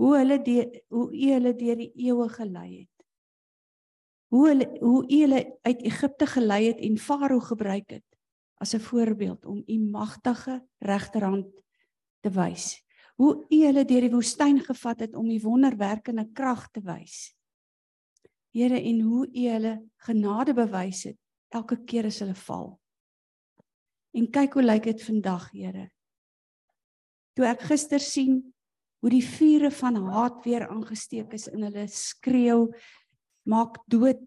[0.00, 3.06] Hoe hulle die hoe U hulle deur die eeue gelei het.
[4.32, 8.08] Hoe hulle hoe U hulle uit Egipte gelei het en Farao gebruik het
[8.62, 11.46] as 'n voorbeeld om U magtige regterhand
[12.20, 12.82] te wys.
[13.16, 17.34] Hoe U hulle deur die woestyn gevat het om U wonderwerkende krag te wys.
[18.50, 22.80] Here en hoe U hulle genade bewys het elke keer as hulle val.
[24.12, 25.90] En kyk hoe lyk dit vandag, Here
[27.36, 28.40] toe ek gister sien
[29.02, 32.70] hoe die vure van haat weer aangesteek is in hulle skreeu
[33.50, 34.22] maak dood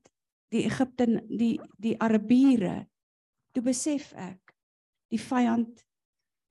[0.52, 2.86] die Egipte die die Arabiere
[3.56, 4.56] toe besef ek
[5.12, 5.86] die vyand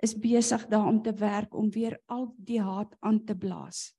[0.05, 3.95] is besig daar om te werk om weer al die haat aan te blaas.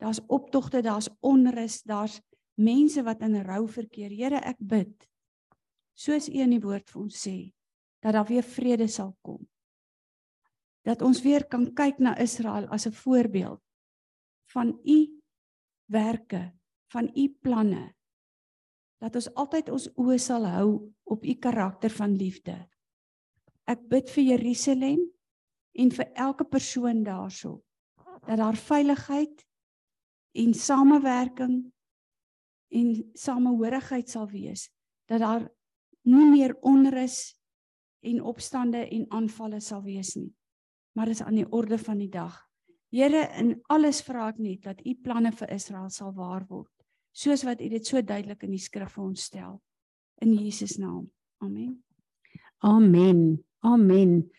[0.00, 2.20] Daar's optogte, daar's onrus, daar's
[2.54, 4.10] mense wat in rou verkeer.
[4.10, 5.06] Here, ek bid
[5.94, 7.36] soos U in die woord vir ons sê
[8.00, 9.42] dat daar weer vrede sal kom
[10.86, 13.60] dat ons weer kan kyk na Israel as 'n voorbeeld
[14.52, 15.20] van u
[15.86, 16.52] werke,
[16.92, 17.94] van u planne.
[18.98, 22.68] Dat ons altyd ons oë sal hou op u karakter van liefde.
[23.64, 25.00] Ek bid vir Jerusalem
[25.72, 27.62] en vir elke persoon daarso
[28.26, 29.46] dat daar veiligheid
[30.32, 31.72] en samewerking
[32.68, 34.68] en samehorigheid sal wees
[35.06, 35.48] dat daar
[36.02, 37.36] nie meer onrus
[38.00, 40.30] en opstande en aanvalle sal wees nie
[40.92, 42.38] maar dit is aan die orde van die dag.
[42.90, 46.72] Here, in alles vra ek net dat u planne vir Israel sal waar word,
[47.12, 49.60] soos wat u dit so duidelik in die skrif vir ons stel.
[50.20, 51.06] In Jesus naam.
[51.38, 51.78] Amen.
[52.66, 53.44] Amen.
[53.60, 54.30] Amen.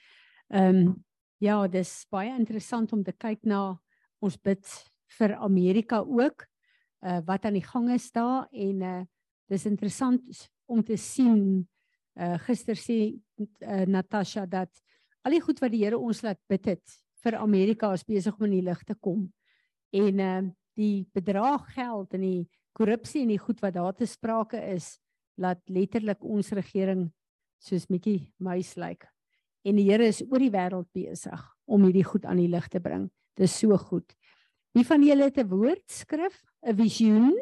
[0.52, 1.00] Ehm um,
[1.42, 3.80] ja, dis baie interessant om te kyk na
[4.22, 4.68] ons bid
[5.18, 6.46] vir Amerika ook
[7.02, 9.02] uh wat aan die gang is daar en uh
[9.50, 10.22] dis interessant
[10.70, 11.68] om te sien
[12.20, 13.00] uh gister sê
[13.40, 14.70] uh, Natasha dat
[15.26, 18.48] al die goed wat die Here ons laat bid het vir Amerika is besig om
[18.48, 19.30] in die lig te kom.
[19.94, 24.08] En ehm uh, die bedrag geld en die korrupsie en die goed wat daar te
[24.08, 24.96] sprake is,
[25.36, 27.10] laat letterlik ons regering
[27.60, 29.04] soos Mikkie muis lyk.
[29.68, 32.80] En die Here is oor die wêreld besig om hierdie goed aan die lig te
[32.80, 33.10] bring.
[33.38, 34.16] Dis so goed.
[34.72, 37.36] Wie van julle het 'n woordskrif, 'n visioen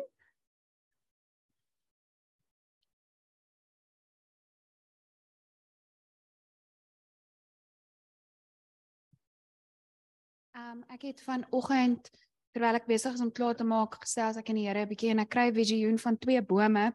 [10.90, 12.10] ek het vanoggend
[12.56, 15.12] terwyl ek besig is om klaar te maak, gesels ek in die Here 'n bietjie
[15.14, 16.94] en ek kry visioen van twee bome.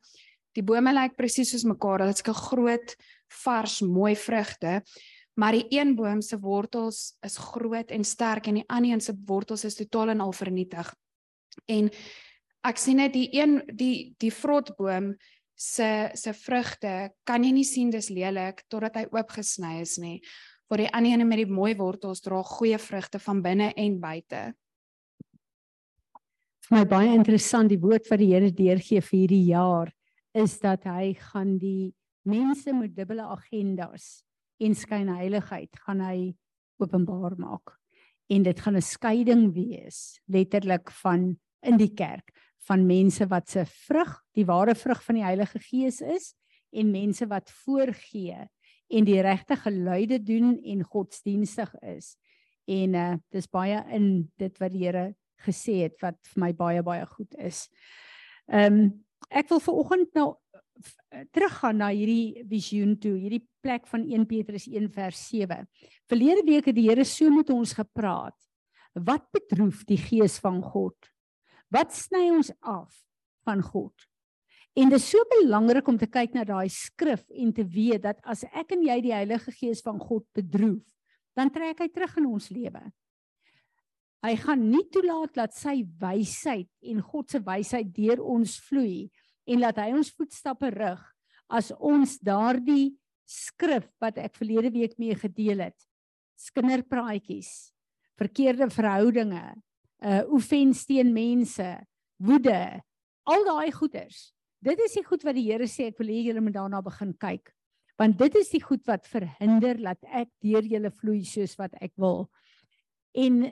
[0.54, 2.06] Die bome lyk presies soos mekaar.
[2.06, 2.96] Dit is 'n groot,
[3.44, 4.82] vars, mooi vrugte.
[5.36, 9.14] Maar die een boom se wortels is groot en sterk en die ander een se
[9.26, 10.94] wortels is totaal en al vernietig.
[11.66, 11.90] En
[12.62, 15.16] ek sien net die een die die vrotboom
[15.54, 20.20] se se vrugte kan jy nie sien dis lelik totdat hy oopgesny is nie
[20.74, 24.40] waar die ander ene met die mooi wortels dra goeie vrugte van binne en buite.
[26.66, 29.92] Vir my baie interessant die woord wat die Here deurgee vir hierdie jaar
[30.34, 31.92] is dat hy gaan die
[32.26, 34.24] mense met dubbele agendas
[34.58, 36.32] en skynheiligheid gaan hy
[36.82, 37.76] openbaar maak.
[38.26, 42.34] En dit gaan 'n skeiding wees letterlik van in die kerk
[42.66, 46.34] van mense wat se vrug, die ware vrug van die Heilige Gees is
[46.72, 48.48] en mense wat voorgee
[48.88, 52.14] en die regte geluide doen en godsdienstig is.
[52.64, 56.82] En uh dis baie in dit wat die Here gesê het wat vir my baie
[56.82, 57.68] baie goed is.
[58.48, 58.92] Ehm um,
[59.30, 60.34] ek wil ver oggend nou
[61.32, 65.68] teruggaan na hierdie visioen toe, hierdie plek van 1 Petrus 1 vers 7.
[66.10, 68.36] Verlede week het die Here so met ons gepraat.
[68.94, 70.96] Wat betref die gees van God?
[71.72, 72.92] Wat sny ons af
[73.46, 73.94] van God?
[74.74, 78.18] En dit is so belangrik om te kyk na daai skrif en te weet dat
[78.26, 80.82] as ek en jy die Heilige Gees van God bedroef,
[81.38, 82.82] dan trek hy terug in ons lewe.
[84.24, 89.10] Hy gaan nie toelaat dat sy wysheid en God se wysheid deur ons vloei
[89.46, 91.02] en laat hy ons voetstappe rig
[91.52, 92.96] as ons daardie
[93.28, 95.76] skrif wat ek verlede week mee gedeel het,
[96.40, 97.74] skinderpraatjies
[98.18, 99.44] verkeerde verhoudinge,
[100.04, 101.66] uh offens teen mense,
[102.22, 102.82] woede,
[103.26, 104.33] al daai goeders.
[104.64, 107.12] Dit is die goed wat die Here sê ek wil hê julle moet daarna begin
[107.20, 107.50] kyk.
[108.00, 111.92] Want dit is die goed wat verhinder dat ek deur julle vloei soos wat ek
[112.00, 112.24] wil.
[113.12, 113.44] En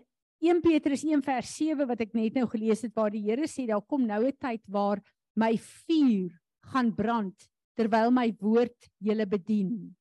[0.43, 3.67] 1 Petrus 1 vers 7 wat ek net nou gelees het waar die Here sê
[3.69, 5.05] daar kom nou 'n tyd waar
[5.37, 6.33] my vuur
[6.73, 7.37] gaan brand
[7.77, 9.95] terwyl my woord julle bedien.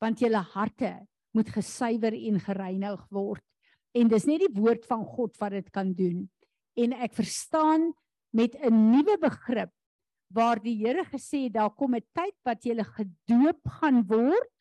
[0.00, 3.44] Want julle harte moet gesuiwer en gereinig word.
[3.94, 6.28] En dis net die woord van God wat dit kan doen.
[6.76, 7.92] En ek verstaan
[8.32, 9.70] met 'n nuwe begrip
[10.34, 14.54] waar die Here gesê daar kom 'n tyd wat jy gedoop gaan word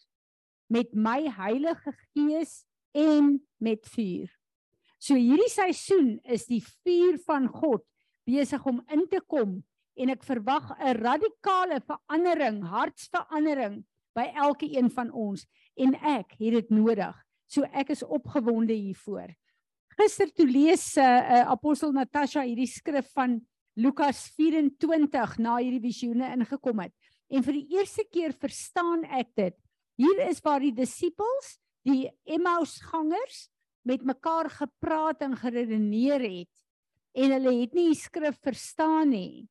[0.69, 4.29] met my Heilige Gees en met vuur.
[4.99, 7.83] So hierdie seisoen is die vuur van God
[8.25, 9.63] besig om in te kom
[9.95, 13.83] en ek verwag 'n radikale verandering, hartsverandering
[14.15, 17.15] by elke een van ons en ek het dit nodig.
[17.47, 19.33] So ek is opgewonde hiervoor.
[19.97, 23.41] Gister toe lees 'n uh, uh, apostel Natasha hierdie skrif van
[23.75, 26.93] Lukas 24 na hierdie visioene ingekom het.
[27.33, 29.55] En vir die eerste keer verstaan ek dit.
[29.97, 33.47] Hier is waar die disippels, die Emmausgangers
[33.83, 36.51] met mekaar gepraat en geredeneer het
[37.13, 39.45] en hulle het nie die skrif verstaan nie.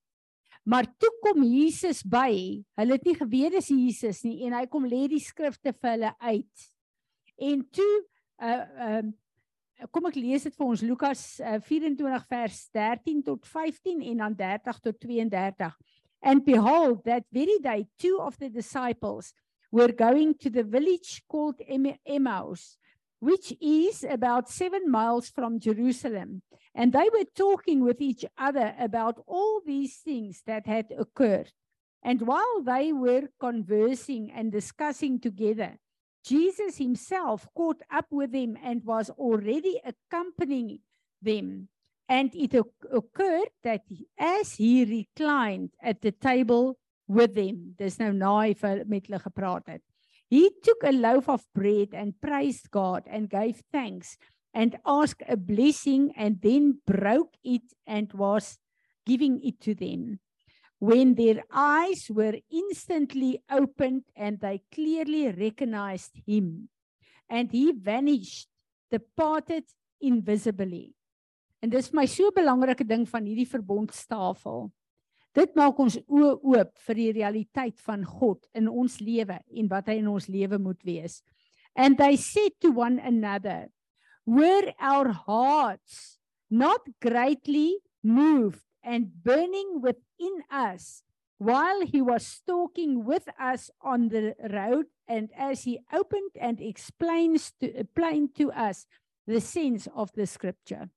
[0.66, 2.62] Maar toe kom Jesus by.
[2.78, 6.12] Hulle het nie geweet dis Jesus nie en hy kom lê die skrifte vir hulle
[6.22, 6.68] uit.
[7.42, 7.92] En toe
[8.42, 9.02] uh uh
[9.90, 10.84] kom ek lees dit vir ons.
[10.84, 15.72] Lukas uh, 24 vers 13 tot 15 en dan 30 tot 32.
[16.22, 19.32] And behold that very day two of the disciples
[19.72, 22.76] were going to the village called Emmaus
[23.22, 26.42] which is about 7 miles from Jerusalem.
[26.74, 31.52] And they were talking with each other about all these things that had occurred.
[32.02, 35.78] And while they were conversing and discussing together
[36.24, 40.78] Jesus himself caught up with them and was already accompanying
[41.20, 41.68] them.
[42.08, 43.82] And it occurred that
[44.18, 48.54] as he reclined at the table with them, there's no na hy
[48.86, 49.82] met hulle gepraat het.
[50.28, 54.16] He took a loaf of bread and praised God and gave thanks
[54.54, 58.58] and asked a blessing and then broke it and was
[59.04, 60.20] giving it to them
[60.82, 66.68] when their eyes were instantly opened and they clearly recognized him.
[67.30, 68.48] And he vanished
[68.90, 69.62] departed
[70.00, 70.90] invisibly.
[71.62, 74.72] En dis my so belangrike ding van hierdie verbondstafel.
[75.30, 79.86] Dit maak ons oë oop vir die realiteit van God in ons lewe en wat
[79.86, 81.20] hy in ons lewe moet wees.
[81.78, 83.70] And they said to one another
[84.26, 86.18] were our hearts
[86.50, 91.02] not greatly moved and burning within us
[91.38, 97.52] while he was talking with us on the road and as he opened and explains
[97.58, 98.86] to explained to us
[99.26, 100.88] the sense of the scripture.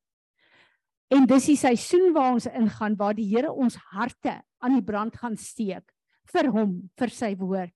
[1.09, 5.17] En dis die seisoen waar ons ingaan waar die Here ons harte aan die brand
[5.17, 5.93] gaan steek
[6.33, 7.73] vir hom, vir sy woord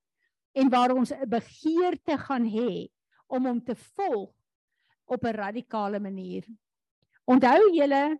[0.58, 2.90] en waar ons 'n begeerte gaan hê
[3.30, 4.34] om hom te volg
[5.06, 6.46] op 'n radikale manier.
[7.26, 8.18] Onthou julle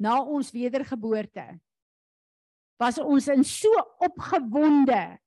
[0.00, 1.46] na ons wedergeboorte
[2.80, 3.70] was ons in so
[4.02, 5.18] opgewonde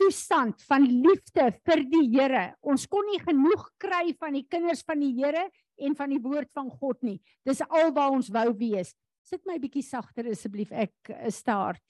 [0.00, 2.52] toestand van liefde vir die Here.
[2.64, 5.46] Ons kon nie genoeg kry van die kinders van die Here
[5.82, 7.18] en van die woord van God nie.
[7.46, 8.94] Dis alwaar ons wou wees.
[9.22, 11.82] Sit my bietjie sagter asseblief, ek is start.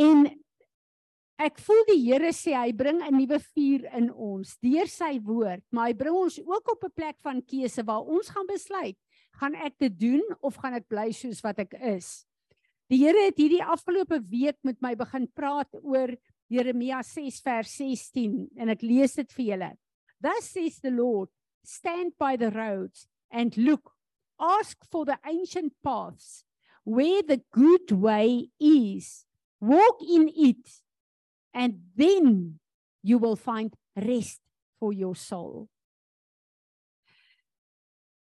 [0.00, 0.24] En
[1.42, 5.62] ek voel die Here sê hy bring 'n nuwe vuur in ons deur sy woord,
[5.70, 8.96] maar hy bring ons ook op 'n plek van keuse waar ons gaan besluit
[9.42, 12.22] gaan ek dit doen of gaan ek bly soos wat ek is?
[12.92, 16.12] Die Here het hierdie afgelope week met my begin praat oor
[16.52, 19.70] Jeremia 6 vers 16 en ek lees dit vir julle.
[20.22, 21.32] Thus says the Lord,
[21.66, 23.96] stand by the roads and look,
[24.38, 26.44] ask for the ancient paths
[26.84, 29.24] where the good way is.
[29.58, 30.82] Walk in it
[31.54, 32.60] and then
[33.02, 34.42] you will find rest
[34.78, 35.68] for your soul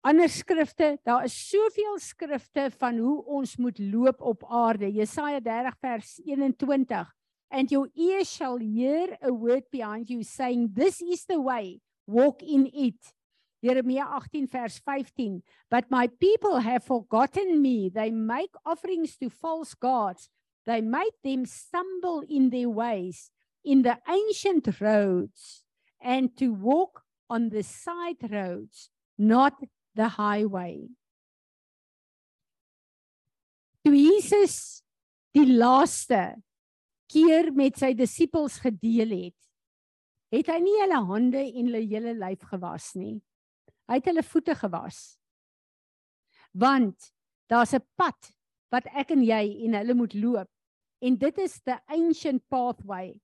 [0.01, 4.91] ander skrifte, daar is soveel skrifte van hoe ons moet loop op aarde.
[4.91, 7.11] Jesaja 30 vers 21.
[7.51, 12.41] And your ears shall hear a word behind you saying, This is the way, walk
[12.41, 13.13] in it.
[13.61, 15.43] Jeremia 18 vers 15.
[15.69, 17.89] But my people have forgotten me.
[17.89, 20.29] They make offerings to false gods.
[20.65, 23.31] They make them stumble in their ways,
[23.63, 25.63] in the ancient roads,
[25.99, 29.53] and to walk on the side roads, not
[29.95, 30.87] the highway.
[33.81, 34.83] Toe Jesus
[35.35, 36.35] die laaste
[37.11, 39.37] keer met sy disippels gedeel het,
[40.31, 43.17] het hy nie hulle hande en hulle hele lyf gewas nie.
[43.89, 45.17] Hy het hulle voete gewas.
[46.53, 47.11] Want
[47.51, 48.31] daar's 'n pad
[48.71, 50.49] wat ek en jy en hulle moet loop.
[51.01, 53.19] En dit is the ancient pathway.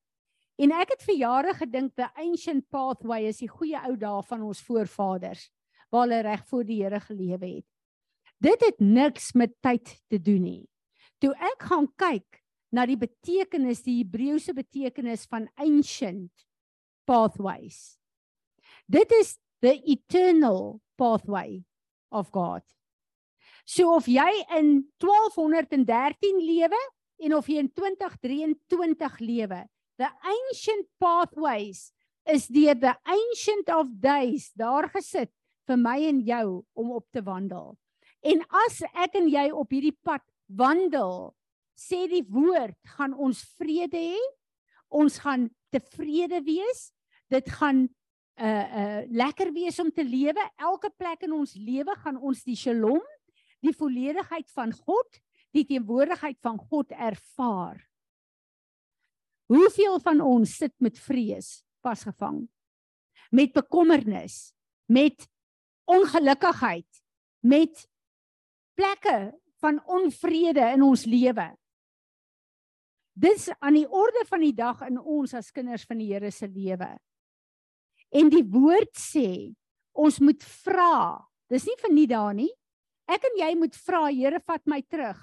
[0.58, 4.42] En ek het vir jare gedink the ancient pathway is die goeie ou dae van
[4.42, 5.52] ons voorvaders
[5.90, 7.68] waar hulle reg voor die Here gelewe het.
[8.44, 10.66] Dit het niks met tyd te doen nie.
[11.24, 12.42] Toe ek gaan kyk
[12.74, 16.46] na die betekenis, die Hebreëse betekenis van ancient
[17.08, 17.98] pathways.
[18.86, 21.64] Dit is the eternal pathway
[22.12, 22.64] of God.
[23.66, 26.82] So of jy in 1213 lewe
[27.24, 29.64] en of jy in 2023 lewe,
[29.98, 31.90] the ancient pathways
[32.30, 35.32] is deur the ancient of days daar gesit
[35.68, 36.48] vir my en jou
[36.78, 37.76] om op te wandel.
[38.26, 41.34] En as ek en jy op hierdie pad wandel,
[41.78, 44.24] sê die woord, gaan ons vrede hê.
[44.90, 46.90] Ons gaan tevrede wees.
[47.30, 47.86] Dit gaan
[48.38, 50.42] uh uh lekker wees om te lewe.
[50.62, 53.04] Elke plek in ons lewe gaan ons die shalom,
[53.62, 55.22] die volledigheid van God,
[55.54, 57.82] die teenwoordigheid van God ervaar.
[59.48, 62.44] Hoeveel van ons sit met vrees vasgevang?
[63.32, 64.54] Met bekommernis,
[64.92, 65.28] met
[65.88, 67.04] ongelukkigheid,
[67.48, 67.88] met
[68.78, 69.32] plekke
[69.62, 71.48] van onvrede in ons lewe.
[73.18, 76.46] Dis aan die orde van die dag in ons as kinders van die Here se
[76.48, 76.92] lewe.
[78.14, 79.56] En die woord sê
[79.98, 81.18] ons moet vra.
[81.50, 82.52] Dis nie vir nie daar nie.
[83.10, 85.18] Ek en jy moet vra, Here, vat my terug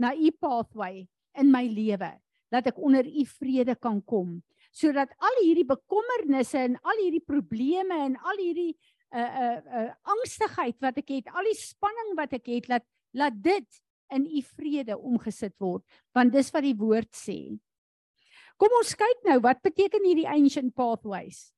[0.00, 1.06] na u pathway
[1.38, 2.10] in my lewe
[2.52, 4.40] dat ek onder u vrede kan kom
[4.76, 8.74] sodat al hierdie bekommernisse en al hierdie probleme en al hierdie
[9.14, 12.86] uh uh uh angstigheid wat ek het, al die spanning wat ek het, laat
[13.16, 13.82] laat dit
[14.12, 15.82] in u vrede omgesit word,
[16.14, 17.56] want dis wat die woord sê.
[18.60, 21.50] Kom ons kyk nou, wat beteken hierdie ancient pathways?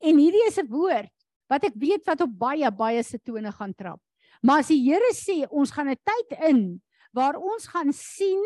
[0.00, 1.12] En hierdie is 'n woord
[1.48, 4.00] wat ek weet wat op baie baie se tone gaan trap.
[4.42, 6.82] Maar as die Here sê ons gaan 'n tyd in
[7.12, 8.44] waar ons gaan sien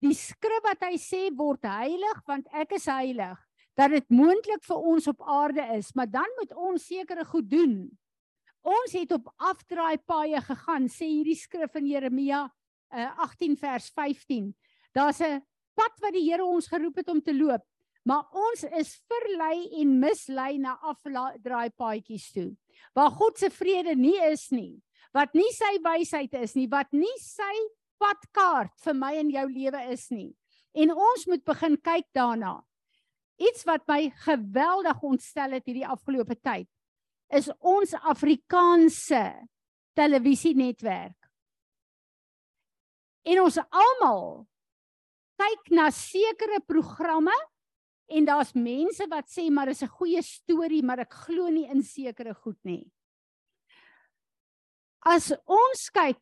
[0.00, 3.38] die skrif wat hy sê word heilig want ek is heilig
[3.78, 7.76] dat dit moontlik vir ons op aarde is, maar dan moet ons sekere goed doen.
[8.62, 14.52] Ons het op afdraai paaie gegaan, sê hierdie skrif in Jeremia uh, 18 vers 15.
[14.94, 15.42] Daar's 'n
[15.74, 17.64] pad wat die Here ons geroep het om te loop,
[18.04, 22.56] maar ons is verlei en mislei na afdraai paadjies toe.
[22.94, 27.18] Waar God se vrede nie is nie, wat nie sy wysheid is nie, wat nie
[27.18, 27.54] sy
[27.98, 30.34] padkaart vir my en jou lewe is nie.
[30.74, 32.62] En ons moet begin kyk daarna.
[33.40, 36.68] Iets wat my geweldig ontstel het hierdie afgelope tyd
[37.32, 39.22] is ons Afrikaanse
[39.96, 41.16] televisienetwerk.
[43.24, 44.26] En ons almal
[45.40, 47.34] kyk na sekere programme
[48.12, 51.82] en daar's mense wat sê maar dis 'n goeie storie, maar ek glo nie in
[51.82, 52.90] sekere goed nie.
[55.00, 56.18] As ons kyk,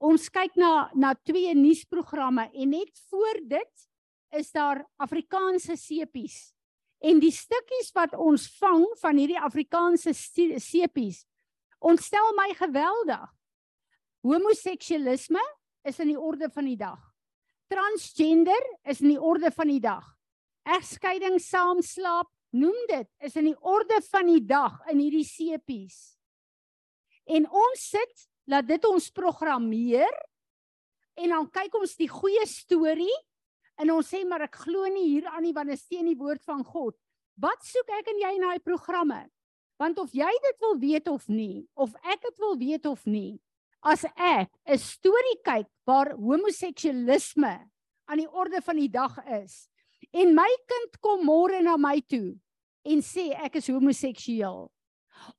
[0.00, 3.88] ons kyk na na twee nuusprogramme en net voor dit
[4.36, 6.48] is daar Afrikaanse sepies
[6.98, 11.22] En die stukkies wat ons vang van hierdie Afrikaanse sepies
[11.78, 13.28] ontstel my geweldig.
[14.26, 15.42] Homoseksualisme
[15.86, 16.98] is in die orde van die dag.
[17.70, 20.02] Transgender is in die orde van die dag.
[20.66, 22.26] Egskeiding, saamslaap,
[22.58, 26.18] noem dit, is in die orde van die dag in hierdie sepies.
[27.30, 30.10] En ons sit laat dit ons programmeer
[31.14, 33.14] en dan kyk ons die goeie storie
[33.78, 36.64] En ons sê maar ek glo nie hieraan nie want dit steen die woord van
[36.64, 36.96] God.
[37.38, 39.26] Wat soek ek en jy in daai programme?
[39.78, 43.38] Want of jy dit wil weet of nie, of ek dit wil weet of nie,
[43.82, 47.54] as ek 'n storie kyk waar homoseksualisme
[48.08, 49.68] aan die orde van die dag is
[50.12, 52.38] en my kind kom môre na my toe
[52.84, 54.70] en sê ek is homoseksueel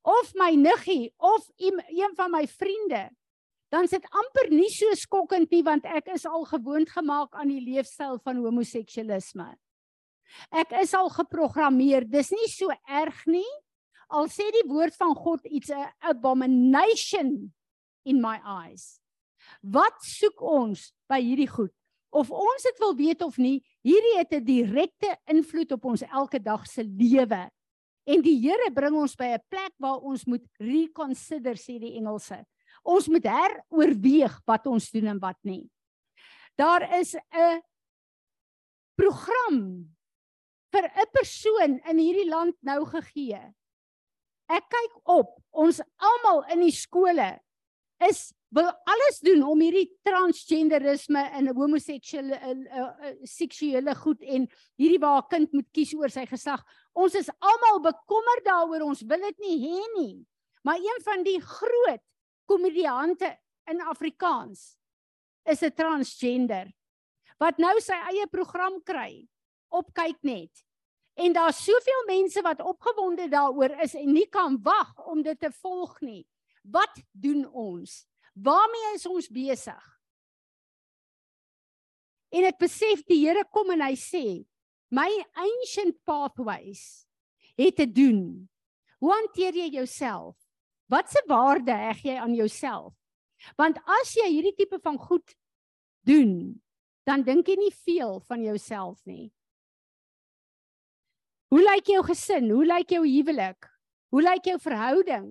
[0.04, 3.10] of my niggie of een van my vriende
[3.70, 7.52] dan is dit amper nie so skokkend nie want ek is al gewoond gemaak aan
[7.54, 9.54] die leefstyl van homoseksualisme.
[10.54, 12.06] Ek is al geprogrammeer.
[12.06, 13.48] Dis nie so erg nie.
[14.10, 17.54] Al sê die woord van God iets 'n abomination
[18.06, 19.00] in my eyes.
[19.62, 21.74] Wat soek ons by hierdie goed?
[22.12, 26.40] Of ons dit wil weet of nie, hierdie het 'n direkte invloed op ons elke
[26.40, 27.50] dag se lewe.
[28.08, 32.44] En die Here bring ons by 'n plek waar ons moet reconsider sê die Engelse.
[32.90, 35.70] Ons moet heroorweeg wat ons doen en wat nie.
[36.58, 37.62] Daar is 'n
[38.98, 39.88] program
[40.74, 43.54] vir 'n persoon in hierdie land nou gegee.
[44.50, 47.40] Ek kyk op, ons almal in die skole
[48.00, 54.48] is wil alles doen om hierdie transgenderisme en homoseksuele uh, uh, seksuele goed en
[54.80, 56.64] hierdie waar 'n kind moet kies oor sy geslag.
[56.94, 58.82] Ons is almal bekommerd daaroor.
[58.90, 60.26] Ons wil dit nie hê nie.
[60.64, 62.02] Maar een van die groot
[62.50, 63.30] komediante
[63.70, 64.74] in Afrikaans
[65.46, 66.74] is 'n transgender
[67.40, 69.28] wat nou sy eie program kry
[69.72, 70.66] op kyk net.
[71.20, 75.52] En daar's soveel mense wat opgewonde daaroor is en nie kan wag om dit te
[75.52, 76.28] volg nie.
[76.64, 78.06] Wat doen ons?
[78.34, 80.00] Waarmee is ons besig?
[82.32, 84.26] En ek besef die Here kom en hy sê,
[84.94, 87.06] my ancient pathways
[87.60, 88.48] het te doen.
[89.00, 90.39] Hoe hanteer jy jouself?
[90.90, 92.96] Watse waarde heg jy aan jouself?
[93.60, 95.36] Want as jy hierdie tipe van goed
[96.08, 96.58] doen,
[97.08, 99.30] dan dink jy nie veel van jouself nie.
[101.50, 102.50] Hoe lyk jou gesin?
[102.54, 103.70] Hoe lyk jou huwelik?
[104.14, 105.30] Hoe lyk jou verhouding?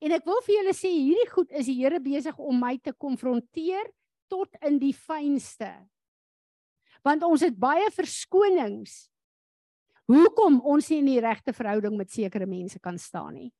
[0.00, 2.94] En ek wil vir julle sê hierdie goed is die Here besig om my te
[2.96, 3.90] konfronteer
[4.30, 5.70] tot in die fynste.
[7.06, 9.08] Want ons het baie verskonings.
[10.10, 13.50] Hoekom ons nie in die regte verhouding met sekere mense kan staan nie.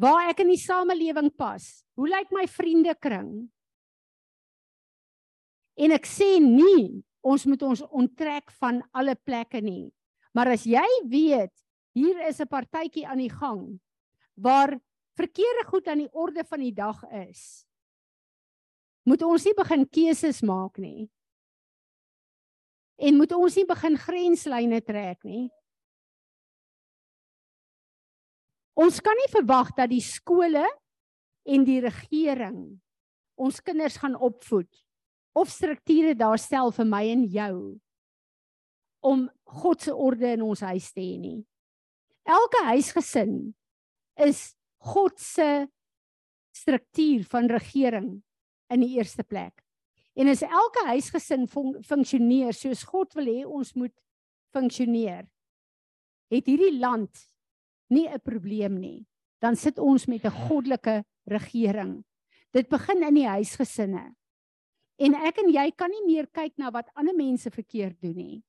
[0.00, 1.82] Waar ek in die samelewing pas.
[1.98, 3.32] Hoe lyk my vriendekring?
[5.80, 9.90] En ek sê nie ons moet ons onttrek van alle plekke nie.
[10.32, 11.52] Maar as jy weet
[11.92, 13.80] hier is 'n partytjie aan die gang
[14.36, 14.80] waar
[15.16, 17.66] verkeerde goed aan die orde van die dag is.
[19.04, 21.10] Moet ons nie begin keuses maak nie.
[22.96, 25.50] En moet ons nie begin grenslyne trek nie.
[28.80, 30.64] Ons kan nie verwag dat die skole
[31.44, 32.62] en die regering
[33.40, 34.70] ons kinders gaan opvoed
[35.36, 37.54] of strukture daar stel vir my en jou
[39.04, 39.26] om
[39.60, 41.38] God se orde in ons huis te hê nie.
[42.28, 43.52] Elke huisgesin
[44.20, 44.50] is
[44.92, 45.66] God se
[46.56, 48.10] struktuur van regering
[48.72, 49.56] in die eerste plek.
[50.16, 53.94] En as elke huisgesin fun funksioneer soos God wil hê ons moet
[54.54, 55.24] funksioneer,
[56.30, 57.29] het hierdie land
[57.90, 59.06] nie 'n probleem nie.
[59.40, 62.04] Dan sit ons met 'n goddelike regering.
[62.52, 64.14] Dit begin in die huisgesinne.
[64.98, 68.42] En ek en jy kan nie meer kyk na wat ander mense verkeerd doen nie.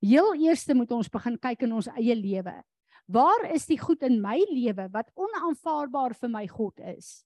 [0.00, 2.62] Heel eerste moet ons begin kyk in ons eie lewe.
[3.08, 7.24] Waar is die goed in my lewe wat onaanvaarbaar vir my God is?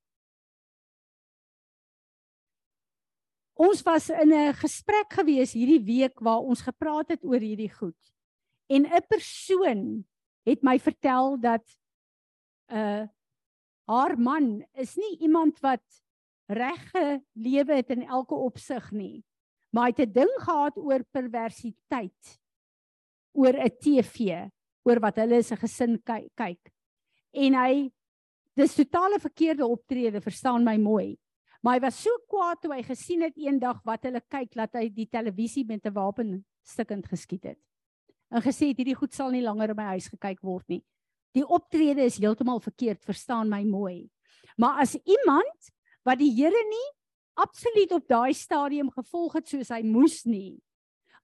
[3.58, 7.98] Ons was in 'n gesprek gewees hierdie week waar ons gepraat het oor hierdie goed.
[8.68, 10.04] En 'n persoon
[10.46, 11.64] het my vertel dat
[12.72, 13.08] uh
[13.90, 15.82] haar man is nie iemand wat
[16.46, 19.24] regte lewe het in elke opsig nie,
[19.70, 22.38] maar hy het 'n ding gehad oor perversiteit
[23.32, 24.48] oor 'n TV
[24.84, 26.72] oor wat hulle se gesin kyk.
[27.32, 27.90] En hy
[28.54, 31.18] dis totale verkeerde optrede, verstaan my mooi.
[31.62, 34.88] Maar hy was so kwaad toe hy gesien het eendag wat hulle kyk dat hy
[34.88, 37.58] die televisie met 'n wapen stikkend geskiet het.
[38.32, 40.80] En gesê het hierdie goed sal nie langer in my huis gekyk word nie.
[41.36, 44.08] Die optrede is heeltemal verkeerd, verstaan my mooi.
[44.56, 45.72] Maar as iemand
[46.04, 46.88] wat die Here nie
[47.40, 50.58] absoluut op daai stadium gevolg het soos hy moes nie.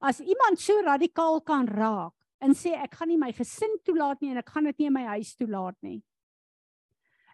[0.01, 4.31] As iemand so radikaal kan raak, en sê ek gaan nie my gesin toelaat nie
[4.33, 5.99] en ek gaan dit nie in my huis toelaat nie.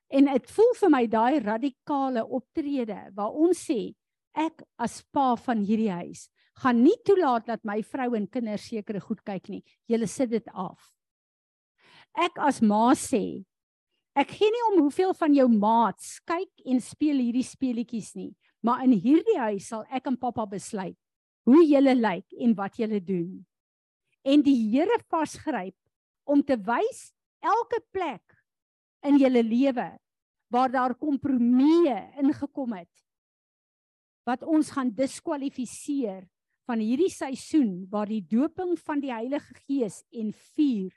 [0.09, 3.95] En dit voel vir my daai radikale optrede waar ons sê
[4.35, 6.29] ek as pa van hierdie huis
[6.63, 9.63] gaan nie toelaat dat my vrou en kinders sekere goed kyk nie.
[9.91, 10.93] Julle sit dit af.
[12.15, 13.43] Ek as ma sê
[14.15, 18.31] ek gee nie om hoeveel van jou maats kyk en speel hierdie speletjies nie,
[18.63, 20.95] maar in hierdie huis sal ek en pappa besluit
[21.45, 23.43] hoe julle lyk en wat julle doen
[24.25, 25.77] en die Here vasgryp
[26.25, 27.11] om te wys
[27.45, 28.23] elke plek
[29.05, 29.89] in julle lewe
[30.55, 33.05] waar daar kompromieë ingekom het
[34.25, 36.25] wat ons gaan diskwalifiseer
[36.65, 40.93] van hierdie seisoen waar die doping van die Heilige Gees en vuur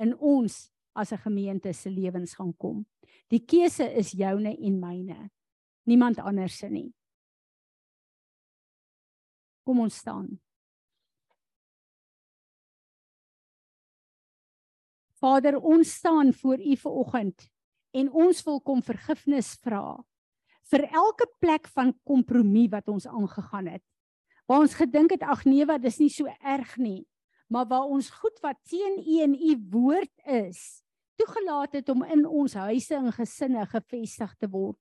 [0.00, 2.86] in ons as 'n gemeente se lewens gaan kom.
[3.28, 5.30] Die keuse is joune en myne.
[5.84, 6.94] Niemand anders se nie.
[9.64, 10.40] Kom ons staan.
[15.22, 17.50] Vader, ons staan voor U vanoggend
[17.90, 20.04] en ons wil kom vergifnis vra
[20.72, 23.91] vir elke plek van kompromie wat ons aangegaan het.
[24.52, 27.06] Waar ons gedink het ag nee, wat dis nie so erg nie,
[27.48, 30.82] maar waar ons goed wat teen U en U woord is,
[31.16, 34.76] toegelaat het om in ons huise en gesinne gevestig te word.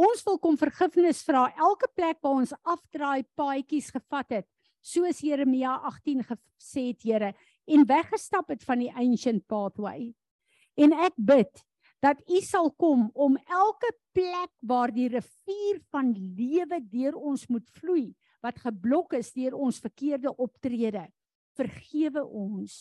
[0.00, 4.48] Ons wil kom vergifnis vra elke plek waar ons afdraai paadjies gevat het,
[4.80, 7.34] soos Jeremia 18 gesê het, Here,
[7.68, 10.14] en weggestap het van die ancient pathway.
[10.80, 11.52] En ek bid
[12.00, 17.68] dat U sal kom om elke plek waar die rivier van lewe deur ons moet
[17.76, 21.06] vloei wat geblok is deur ons verkeerde optrede
[21.56, 22.76] vergewe ons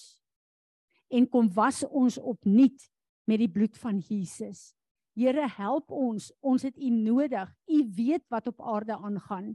[1.11, 2.87] en kom was ons opnuut
[3.27, 4.71] met die bloed van Jesus.
[5.17, 7.49] Here help ons, ons het U nodig.
[7.67, 9.53] U weet wat op aarde aangaan.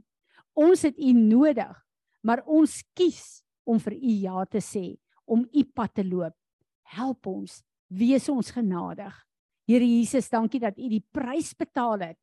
[0.57, 1.73] Ons het U nodig,
[2.21, 4.85] maar ons kies om vir U ja te sê,
[5.25, 6.37] om U pad te loop.
[6.93, 9.13] Help ons, wees ons genadig.
[9.67, 12.19] Here Jesus, dankie dat U die prys betaal het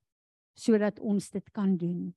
[0.54, 2.12] sodat ons dit kan doen.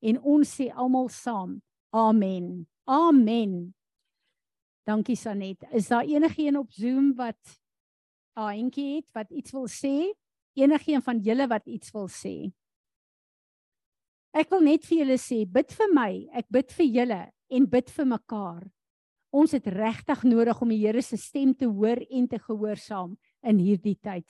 [0.00, 1.58] En ons sê almal saam,
[1.92, 2.66] amen.
[2.90, 3.74] Amen.
[4.88, 5.62] Dankie Sanet.
[5.72, 7.60] Is daar enigiemand op Zoom wat
[8.36, 10.12] 'n handjie het wat iets wil sê?
[10.54, 12.52] Enigiemand van julle wat iets wil sê?
[14.30, 17.90] Ek wil net vir julle sê, bid vir my, ek bid vir julle en bid
[17.90, 18.70] vir mekaar.
[19.30, 23.58] Ons het regtig nodig om die Here se stem te hoor en te gehoorsaam in
[23.58, 24.26] hierdie tyd.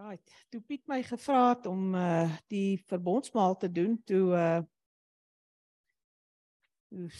[0.00, 0.30] Right.
[0.48, 4.60] Toe Piet my gevra het om uh die verbondsmaal te doen, toe uh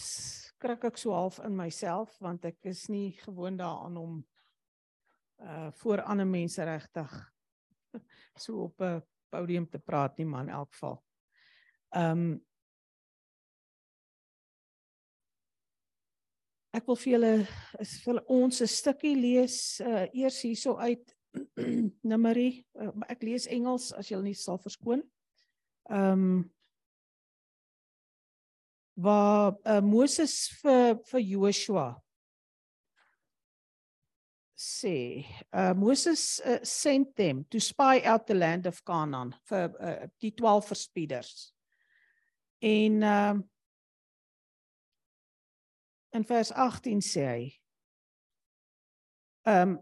[0.01, 4.17] skrik ek so half in myself want ek is nie gewoond daaraan om
[5.45, 7.13] uh voor ander mense regtig
[8.47, 11.03] so op 'n podium te praat nie, man, in elk geval.
[11.93, 12.41] Um
[16.73, 17.35] Ek wil vir julle
[17.83, 21.20] is vir ons 'n stukkie lees uh eers hierso uit
[22.11, 25.05] Numeri, uh, ek lees Engels as jy nie sal verskoon.
[25.91, 26.41] Ehm um,
[29.01, 31.87] waar uh, Moses vir vir Joshua
[34.61, 35.25] sê,
[35.57, 40.35] uh, Moses uh, sent them to spy out the land of Canaan vir uh, die
[40.37, 41.55] 12 verspieders.
[42.61, 43.47] En ehm uh,
[46.11, 47.45] in vers 18 sê hy
[49.47, 49.79] ehm um,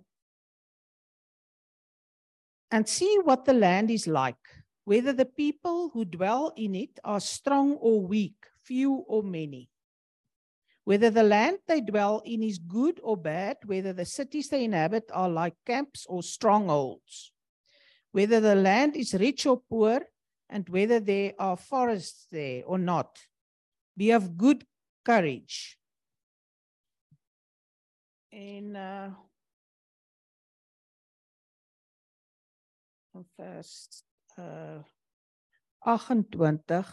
[2.70, 4.36] and see what the land is like,
[4.84, 9.68] whether the people who dwell in it are strong or weak, few or many.
[10.84, 15.10] Whether the land they dwell in is good or bad, whether the cities they inhabit
[15.12, 17.32] are like camps or strongholds,
[18.12, 20.00] whether the land is rich or poor,
[20.48, 23.18] and whether there are forests there or not.
[23.96, 24.64] Be of good
[25.04, 25.76] courage.
[28.32, 29.10] In uh,
[33.36, 34.04] vers
[34.36, 34.82] uh
[35.84, 36.84] 28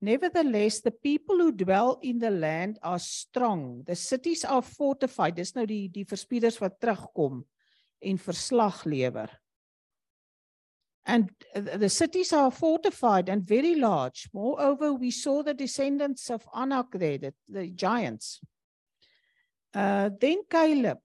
[0.00, 3.82] Nevertheless the people who dwell in the land are strong.
[3.86, 5.36] The cities are fortified.
[5.36, 7.40] Dis nou die die verspieders wat terugkom
[8.04, 9.30] en verslag lewer.
[11.06, 14.28] And the cities are fortified and very large.
[14.34, 18.40] Moreover, we saw the descendants of Anak there, the, the giants.
[19.72, 20.98] Uh, then Caleb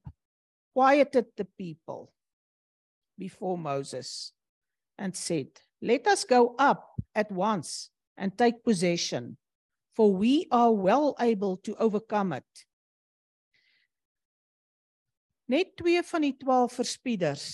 [0.73, 2.11] quieted the people
[3.21, 4.33] before Moses
[4.97, 5.47] and said,
[5.79, 9.37] Let us go up at once and take possession,
[9.93, 12.51] for we are well able to overcome it.
[15.47, 17.45] Net twee van die 12 verspieders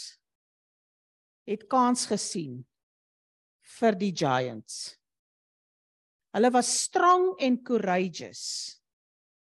[1.48, 2.62] het kans gesien
[3.80, 4.96] vir die giants.
[6.36, 8.44] Hulle was strong en courageous.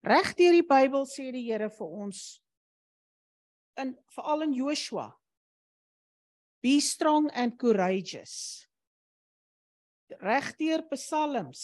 [0.05, 2.25] Reg deur die Bybel sê die Here vir ons
[3.77, 5.11] in veral in Joshua
[6.67, 8.67] Be strong and courageous.
[10.19, 11.61] Regdeur psalms.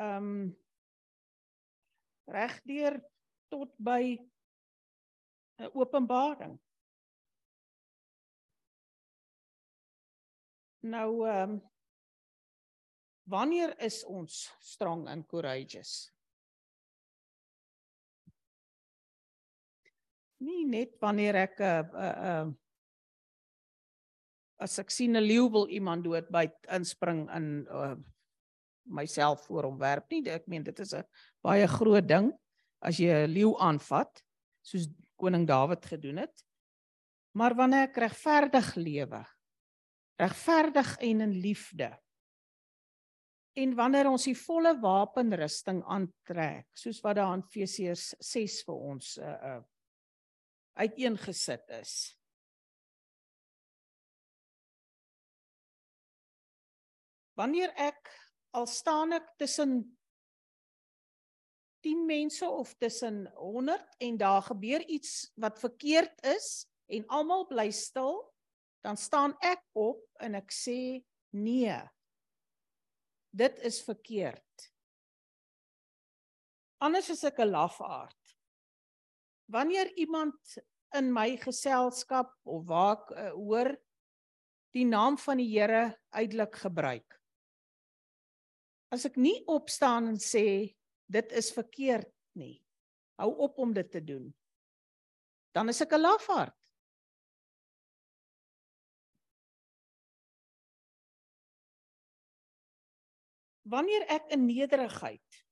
[0.00, 0.56] Um
[2.24, 3.02] regdeur
[3.50, 4.16] tot by
[5.58, 6.56] 'n openbaring.
[10.80, 11.60] Nou um
[13.28, 16.08] wanneer is ons strong and courageous?
[20.44, 22.48] Nie net wanneer ek 'n uh, 'n uh, uh,
[24.58, 27.96] as ek sien 'n leeu wil iemand dood by inspring in uh,
[28.84, 31.04] myself voor hom werp nie ek meen dit is 'n
[31.42, 32.32] baie groot ding
[32.80, 34.22] as jy 'n leeu aanvat
[34.62, 36.44] soos koning Dawid gedoen het
[37.34, 39.26] maar wanneer ek regverdig lewe
[40.18, 41.98] regverdig en in liefde.
[43.52, 49.16] En wanneer ons die volle wapenrusting aantrek, soos wat daar in Efesiërs 6 vir ons
[49.22, 49.58] uh uh
[50.78, 51.94] uiteengesit is.
[57.38, 58.10] Wanneer ek
[58.58, 59.80] al staan ek tussen
[61.86, 67.70] 10 mense of tussen 100 en daar gebeur iets wat verkeerd is en almal bly
[67.70, 68.18] stil,
[68.82, 70.78] dan staan ek op en ek sê
[71.30, 71.78] nee.
[73.30, 74.70] Dit is verkeerd.
[76.82, 78.17] Anders is ek 'n lafaard.
[79.48, 80.58] Wanneer iemand
[80.96, 83.70] in my geselskap of waar ek uh, hoor
[84.76, 87.16] die naam van die Here uitelik gebruik.
[88.92, 90.76] As ek nie opstaan en sê
[91.08, 92.08] dit is verkeerd
[92.40, 92.56] nie.
[93.20, 94.28] Hou op om dit te doen.
[95.56, 96.54] Dan is ek 'n lafaard.
[103.68, 105.44] Wanneer ek in nederigheid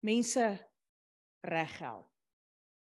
[0.00, 0.46] mense
[1.44, 2.11] reghelp.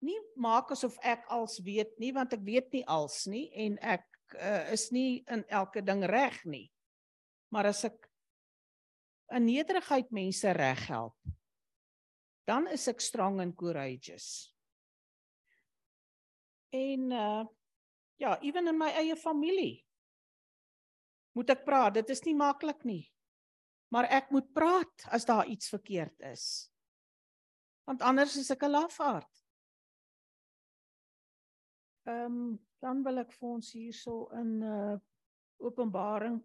[0.03, 4.07] Nie maak asof ek als weet nie want ek weet nie als nie en ek
[4.34, 6.66] uh, is nie in elke ding reg nie.
[7.55, 8.09] Maar as ek
[9.32, 11.16] in nederigheid mense reghelp,
[12.48, 14.50] dan is ek strong and courageous.
[16.74, 17.42] En uh
[18.22, 19.82] ja, ewen in my eie familie
[21.34, 21.96] moet ek praat.
[21.96, 23.03] Dit is nie maklik nie
[23.92, 26.72] maar ek moet praat as daar iets verkeerd is.
[27.84, 29.41] Want anders is ek 'n lafaard.
[32.05, 34.98] Ehm um, dan wil ek vir ons hierso in uh
[35.62, 36.40] Openbaring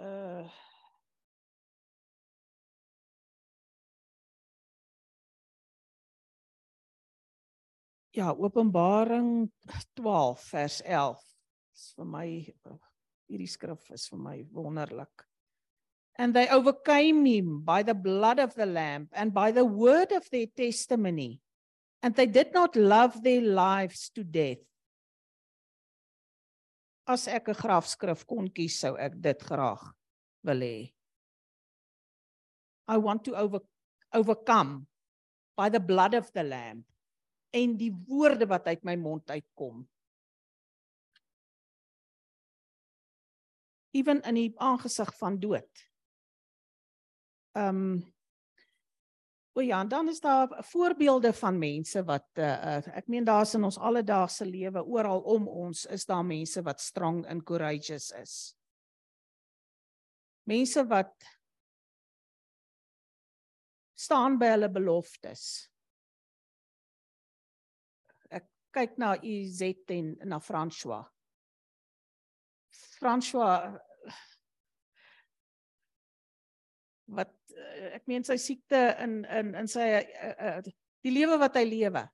[0.00, 0.48] uh
[8.16, 9.50] Ja, Openbaring
[9.94, 11.20] 12 vers 11.
[11.70, 12.24] Dis vir my
[13.30, 15.28] hierdie skrif is vir my wonderlik.
[16.18, 20.26] And they overcame him by the blood of the Lamb and by the word of
[20.30, 21.38] their testimony.
[22.02, 24.64] And they did not love their lives to death.
[27.06, 29.82] As ek 'n grafskrif kon kies, sou ek dit graag
[30.44, 30.92] wil hê.
[32.88, 33.60] I want to over,
[34.12, 34.86] overcome
[35.56, 36.84] by the blood of the lamb
[37.50, 39.82] en die woorde wat uit my mond uitkom.
[43.90, 45.86] Ewen in die aangesig van dood.
[47.58, 48.00] Um,
[49.52, 53.64] O ja, dan is daar voorbeelde van mense wat uh, uh, ek meen daar's in
[53.66, 58.34] ons alledaagse lewe oral om ons is daar mense wat strong and courageous is.
[60.46, 61.14] Mense wat
[63.98, 65.44] staan by hulle beloftes.
[68.30, 71.04] Ek kyk na Izet en na François.
[73.00, 73.66] François
[77.16, 80.56] wat uh, ek meen sy siekte in in in sy uh, uh,
[81.04, 82.04] die lewe wat hy lewe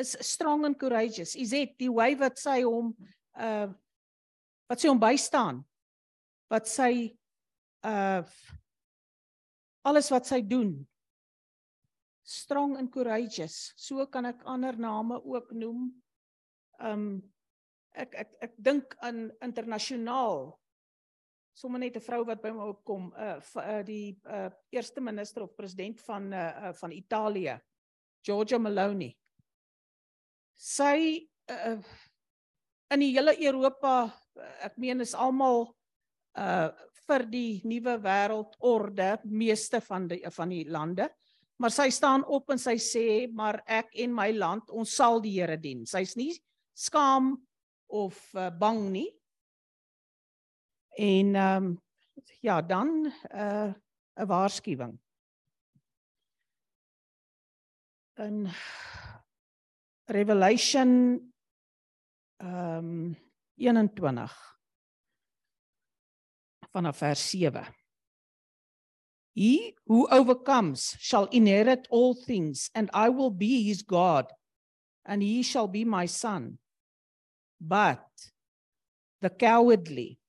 [0.00, 1.34] is strong and courageous.
[1.36, 2.94] Izet die way wat sy hom
[3.38, 3.68] uh
[4.70, 5.64] wat sy hom bystaan.
[6.50, 7.10] Wat sy
[7.86, 8.22] uh
[9.86, 10.76] alles wat sy doen
[12.30, 13.72] strong and courageous.
[13.74, 15.90] So kan ek ander name ook noem.
[16.78, 17.04] Um
[17.90, 20.52] ek ek ek dink aan internasionaal
[21.54, 25.54] sommer net 'n vrou wat by my opkom, uh, uh die uh eerste minister of
[25.56, 27.58] president van uh, uh van Italië,
[28.22, 29.16] Giorgia Meloni.
[30.56, 31.78] Sy uh
[32.90, 34.10] in die hele Europa,
[34.62, 35.74] ek meen is almal
[36.36, 36.70] uh
[37.10, 41.08] vir die nuwe wêreldorde, meeste van die van die lande.
[41.60, 45.34] Maar sy staan op en sy sê, maar ek en my land, ons sal die
[45.36, 45.84] Here dien.
[45.86, 46.32] Sy's nie
[46.72, 47.34] skaam
[47.92, 49.08] of uh, bang nie.
[50.90, 51.82] En ehm um,
[52.40, 53.72] ja, dan 'n uh,
[54.14, 55.00] 'n waarskuwing.
[58.14, 58.48] In
[60.04, 60.90] Revelation
[62.36, 63.16] ehm um,
[63.54, 64.58] 21
[66.70, 67.74] vanaf vers 7.
[69.32, 74.32] He who overcomes shall inherit all things and I will be his God
[75.04, 76.58] and he shall be my son.
[77.58, 78.32] But
[79.20, 80.19] the cowardly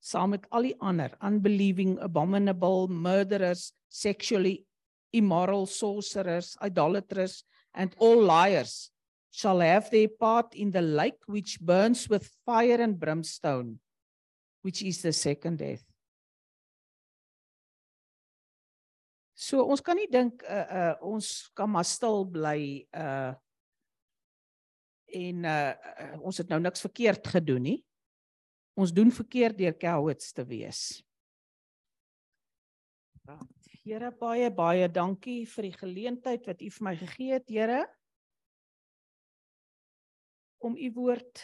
[0.00, 4.64] saam met al die ander unbelieving abominable murderers sexually
[5.12, 7.44] immoral sorcerers idolaters
[7.74, 8.90] and all liars
[9.30, 13.78] shall have their part in the lake which burns with fire and brimstone
[14.62, 15.84] which is the second death.
[19.34, 23.32] So ons kan nie dink uh, uh ons kan maar stil bly uh
[25.16, 25.72] en uh
[26.20, 27.78] ons het nou niks verkeerd gedoen nie
[28.78, 31.00] Ons doen verkeerd deur cowards te wees.
[33.26, 33.60] Right.
[33.80, 37.80] Here baie baie dankie vir die geleentheid wat U vir my gegee het, Here.
[40.60, 41.40] Om U woord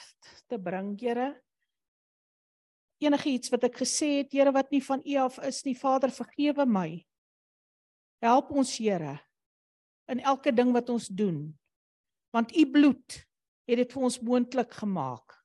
[0.51, 1.31] te bring, Here.
[3.01, 6.13] Enige iets wat ek gesê het, Here, wat nie van U af is nie, Vader,
[6.13, 6.91] vergewe my.
[8.25, 9.17] Help ons, Here,
[10.13, 11.49] in elke ding wat ons doen.
[12.37, 13.23] Want U bloed
[13.67, 15.36] het dit vir ons moontlik gemaak.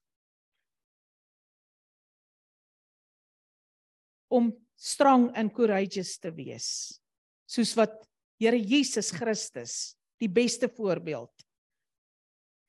[4.31, 6.69] Om strong and courageous te wees
[7.45, 7.99] soos wat
[8.41, 11.43] Here Jesus Christus die beste voorbeeld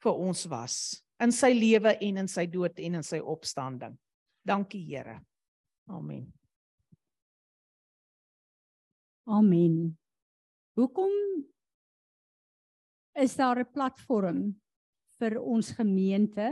[0.05, 0.77] vir ons was
[1.23, 3.95] in sy lewe en in sy dood en in sy opstanding.
[4.45, 5.21] Dankie Here.
[5.89, 6.27] Amen.
[9.31, 9.95] Amen.
[10.75, 11.15] Hoekom
[13.15, 14.61] is daar 'n platform
[15.21, 16.51] vir ons gemeente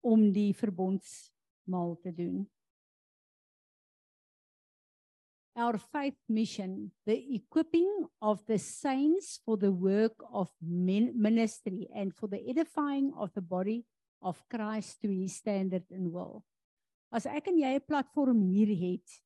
[0.00, 2.46] om die verbondsmaal te doen?
[5.60, 12.28] Our faith mission, the equipping of the saints for the work of ministry and for
[12.28, 13.84] the edifying of the body
[14.22, 16.44] of Christ to his standard and will.
[17.12, 19.20] As ek en jy 'n platform hier het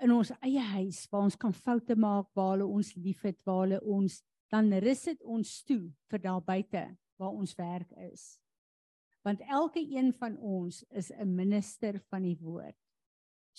[0.00, 3.80] in ons eie huis waar ons kan foute maak, waar hulle ons liefhet, waar hulle
[3.80, 6.84] ons dan rus dit ons toe vir daar buite
[7.20, 8.40] waar ons werk is.
[9.22, 12.76] Want elke een van ons is 'n minister van die woord.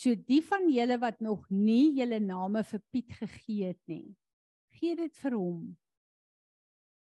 [0.02, 4.16] So die van julle wat nog nie julle name vir Piet gegee het nie,
[4.80, 5.60] gee dit vir hom.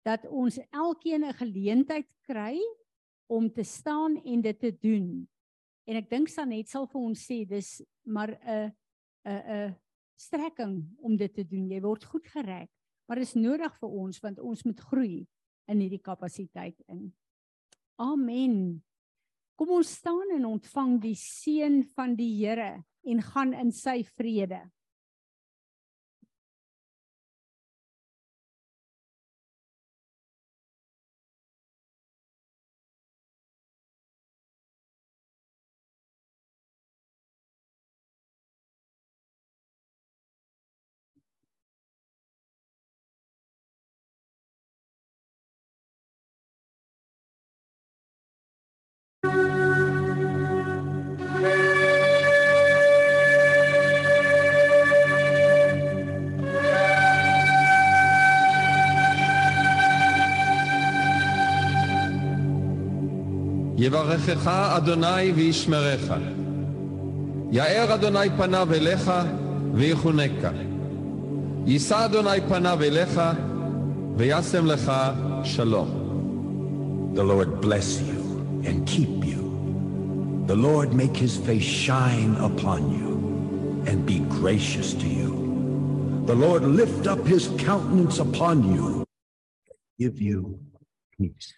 [0.07, 2.57] Dat ons elkeen 'n geleentheid kry
[3.29, 5.29] om te staan en dit te doen.
[5.85, 8.73] En ek dink Sanet sal vir ons sê dis maar 'n
[9.25, 9.77] 'n 'n
[10.17, 11.69] strekking om dit te doen.
[11.69, 12.69] Jy word goed gereg,
[13.07, 15.27] maar dit is nodig vir ons want ons moet groei
[15.69, 17.13] in hierdie kapasiteit in.
[17.97, 18.86] Amen.
[19.57, 24.59] Kom ons staan en ontvang die seën van die Here en gaan in sy vrede.
[64.06, 66.14] יברכך אדוני וישמרך.
[67.52, 69.12] יאר אדוני פניו אליך
[69.74, 70.52] ויחונקה.
[71.66, 73.22] יישא אדוני פניו אליך
[74.18, 74.92] וישם לך
[75.44, 75.90] שלום.
[77.16, 78.22] The Lord bless you
[78.68, 79.42] and keep you.
[80.46, 83.12] The Lord make his face shine upon you
[83.90, 85.32] and be gracious to you.
[86.30, 89.04] The Lord lift up his countenance upon you,
[90.00, 90.60] give you
[91.18, 91.50] peace.